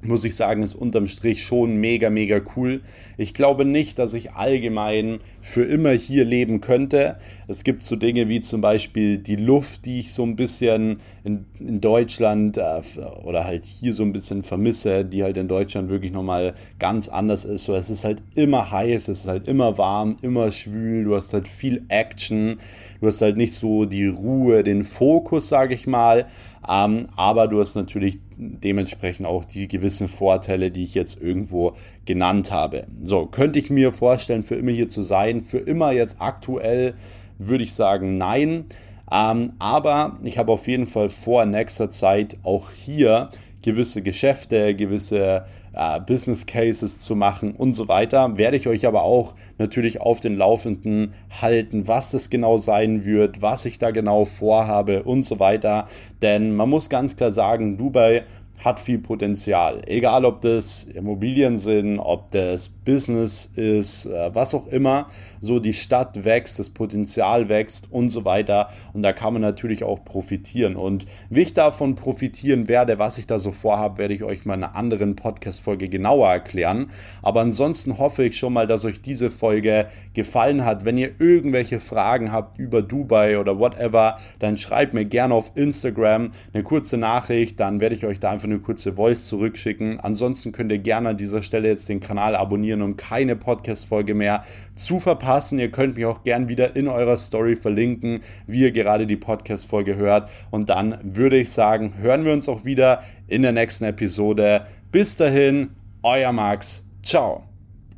muss 0.01 0.23
ich 0.23 0.35
sagen, 0.35 0.63
ist 0.63 0.75
unterm 0.75 1.07
Strich 1.07 1.43
schon 1.43 1.75
mega, 1.75 2.09
mega 2.09 2.39
cool. 2.55 2.81
Ich 3.17 3.33
glaube 3.33 3.65
nicht, 3.65 3.99
dass 3.99 4.13
ich 4.13 4.31
allgemein 4.31 5.19
für 5.41 5.63
immer 5.63 5.91
hier 5.91 6.23
leben 6.23 6.61
könnte. 6.61 7.17
Es 7.47 7.63
gibt 7.63 7.81
so 7.81 7.97
Dinge 7.97 8.29
wie 8.29 8.39
zum 8.39 8.61
Beispiel 8.61 9.17
die 9.17 9.35
Luft, 9.35 9.85
die 9.85 9.99
ich 9.99 10.13
so 10.13 10.23
ein 10.23 10.37
bisschen 10.37 11.01
in, 11.25 11.45
in 11.59 11.81
Deutschland 11.81 12.57
äh, 12.57 12.81
oder 13.23 13.43
halt 13.43 13.65
hier 13.65 13.93
so 13.93 14.03
ein 14.03 14.13
bisschen 14.13 14.43
vermisse, 14.43 15.03
die 15.03 15.23
halt 15.23 15.35
in 15.35 15.49
Deutschland 15.49 15.89
wirklich 15.89 16.13
nochmal 16.13 16.53
ganz 16.79 17.09
anders 17.09 17.43
ist. 17.43 17.65
So, 17.65 17.75
es 17.75 17.89
ist 17.89 18.05
halt 18.05 18.23
immer 18.35 18.71
heiß, 18.71 19.09
es 19.09 19.21
ist 19.21 19.27
halt 19.27 19.47
immer 19.49 19.77
warm, 19.77 20.17
immer 20.21 20.49
schwül, 20.51 21.03
du 21.03 21.15
hast 21.15 21.33
halt 21.33 21.47
viel 21.47 21.83
Action, 21.89 22.57
du 23.01 23.07
hast 23.07 23.21
halt 23.21 23.35
nicht 23.35 23.53
so 23.53 23.83
die 23.83 24.07
Ruhe, 24.07 24.63
den 24.63 24.85
Fokus, 24.85 25.49
sage 25.49 25.73
ich 25.73 25.87
mal. 25.87 26.27
Ähm, 26.69 27.07
aber 27.15 27.47
du 27.47 27.59
hast 27.59 27.75
natürlich 27.75 28.19
dementsprechend 28.37 29.25
auch 29.25 29.43
die 29.43 29.67
gewissen 29.67 30.07
Vorteile, 30.07 30.69
die 30.69 30.83
ich 30.83 30.93
jetzt 30.93 31.19
irgendwo 31.19 31.73
genannt 32.05 32.51
habe. 32.51 32.85
So, 33.03 33.25
könnte 33.25 33.57
ich 33.57 33.71
mir 33.71 33.91
vorstellen, 33.91 34.43
für 34.43 34.55
immer 34.55 34.71
hier 34.71 34.87
zu 34.87 35.01
sein, 35.01 35.43
für 35.43 35.57
immer 35.57 35.91
jetzt 35.91 36.17
aktuell 36.21 36.93
würde 37.39 37.63
ich 37.63 37.73
sagen, 37.73 38.17
nein. 38.17 38.65
Ähm, 39.11 39.53
aber 39.57 40.19
ich 40.23 40.37
habe 40.37 40.51
auf 40.51 40.67
jeden 40.67 40.85
Fall 40.85 41.09
vor, 41.09 41.45
nächster 41.45 41.89
Zeit 41.89 42.37
auch 42.43 42.69
hier 42.71 43.29
gewisse 43.63 44.03
Geschäfte, 44.03 44.75
gewisse 44.75 45.45
äh, 45.73 45.99
Business 45.99 46.45
Cases 46.45 46.99
zu 46.99 47.15
machen 47.15 47.55
und 47.55 47.73
so 47.73 47.87
weiter. 47.87 48.37
Werde 48.37 48.57
ich 48.57 48.67
euch 48.67 48.85
aber 48.87 49.03
auch 49.03 49.35
natürlich 49.57 50.01
auf 50.01 50.19
den 50.19 50.37
Laufenden 50.37 51.13
halten, 51.41 51.87
was 51.87 52.11
das 52.11 52.29
genau 52.29 52.57
sein 52.57 53.05
wird, 53.05 53.41
was 53.41 53.65
ich 53.65 53.77
da 53.77 53.91
genau 53.91 54.25
vorhabe 54.25 55.03
und 55.03 55.23
so 55.23 55.39
weiter. 55.39 55.87
Denn 56.21 56.55
man 56.55 56.69
muss 56.69 56.89
ganz 56.89 57.15
klar 57.15 57.31
sagen, 57.31 57.77
Dubai 57.77 58.23
hat 58.63 58.79
viel 58.79 58.99
Potenzial. 58.99 59.81
Egal, 59.87 60.25
ob 60.25 60.41
das 60.41 60.83
Immobilien 60.83 61.57
sind, 61.57 61.99
ob 61.99 62.31
das 62.31 62.69
Business 62.89 63.51
ist, 63.55 64.07
äh, 64.07 64.33
was 64.33 64.55
auch 64.55 64.65
immer. 64.65 65.09
So 65.41 65.59
die 65.59 65.73
Stadt 65.73 66.25
wächst, 66.25 66.57
das 66.57 66.71
Potenzial 66.71 67.47
wächst 67.47 67.91
und 67.91 68.09
so 68.09 68.25
weiter. 68.25 68.69
Und 68.93 69.03
da 69.03 69.13
kann 69.13 69.33
man 69.33 69.43
natürlich 69.43 69.83
auch 69.83 70.03
profitieren. 70.03 70.75
Und 70.75 71.05
wie 71.29 71.41
ich 71.41 71.53
davon 71.53 71.93
profitieren 71.93 72.67
werde, 72.67 72.97
was 72.97 73.19
ich 73.19 73.27
da 73.27 73.37
so 73.37 73.51
vorhabe, 73.51 73.99
werde 73.99 74.15
ich 74.15 74.23
euch 74.23 74.43
mal 74.45 74.55
in 74.55 74.63
einer 74.63 74.75
anderen 74.75 75.15
Podcast-Folge 75.15 75.87
genauer 75.87 76.29
erklären. 76.29 76.89
Aber 77.21 77.41
ansonsten 77.41 77.99
hoffe 77.99 78.23
ich 78.23 78.39
schon 78.39 78.53
mal, 78.53 78.65
dass 78.65 78.85
euch 78.85 79.01
diese 79.01 79.29
Folge 79.29 79.85
gefallen 80.15 80.65
hat. 80.65 80.83
Wenn 80.83 80.97
ihr 80.97 81.11
irgendwelche 81.19 81.79
Fragen 81.79 82.31
habt 82.31 82.57
über 82.57 82.81
Dubai 82.81 83.37
oder 83.37 83.59
whatever, 83.59 84.17
dann 84.39 84.57
schreibt 84.57 84.95
mir 84.95 85.05
gerne 85.05 85.35
auf 85.35 85.51
Instagram 85.53 86.31
eine 86.53 86.63
kurze 86.63 86.97
Nachricht. 86.97 87.59
Dann 87.59 87.81
werde 87.81 87.93
ich 87.93 88.07
euch 88.07 88.19
da 88.19 88.31
einfach 88.31 88.47
eine 88.47 88.59
kurze 88.59 88.93
Voice 88.93 89.27
zurückschicken. 89.27 89.99
Ansonsten 89.99 90.53
könnt 90.53 90.71
ihr 90.71 90.79
gerne 90.79 91.09
an 91.09 91.17
dieser 91.17 91.43
Stelle 91.43 91.67
jetzt 91.67 91.87
den 91.87 91.99
Kanal 91.99 92.35
abonnieren, 92.35 92.78
um 92.81 92.97
keine 92.97 93.35
Podcast-Folge 93.35 94.13
mehr 94.13 94.43
zu 94.75 94.99
verpassen. 94.99 95.59
Ihr 95.59 95.71
könnt 95.71 95.95
mich 95.95 96.05
auch 96.05 96.23
gerne 96.23 96.47
wieder 96.47 96.75
in 96.75 96.87
eurer 96.87 97.17
Story 97.17 97.55
verlinken, 97.55 98.21
wie 98.47 98.61
ihr 98.61 98.71
gerade 98.71 99.07
die 99.07 99.17
Podcast-Folge 99.17 99.95
hört. 99.95 100.29
Und 100.51 100.69
dann 100.69 100.99
würde 101.03 101.37
ich 101.37 101.51
sagen, 101.51 101.93
hören 102.01 102.25
wir 102.25 102.33
uns 102.33 102.49
auch 102.49 102.65
wieder 102.65 103.03
in 103.27 103.41
der 103.41 103.51
nächsten 103.51 103.85
Episode. 103.85 104.65
Bis 104.91 105.17
dahin, 105.17 105.71
euer 106.03 106.31
Max. 106.31 106.85
Ciao. 107.03 107.48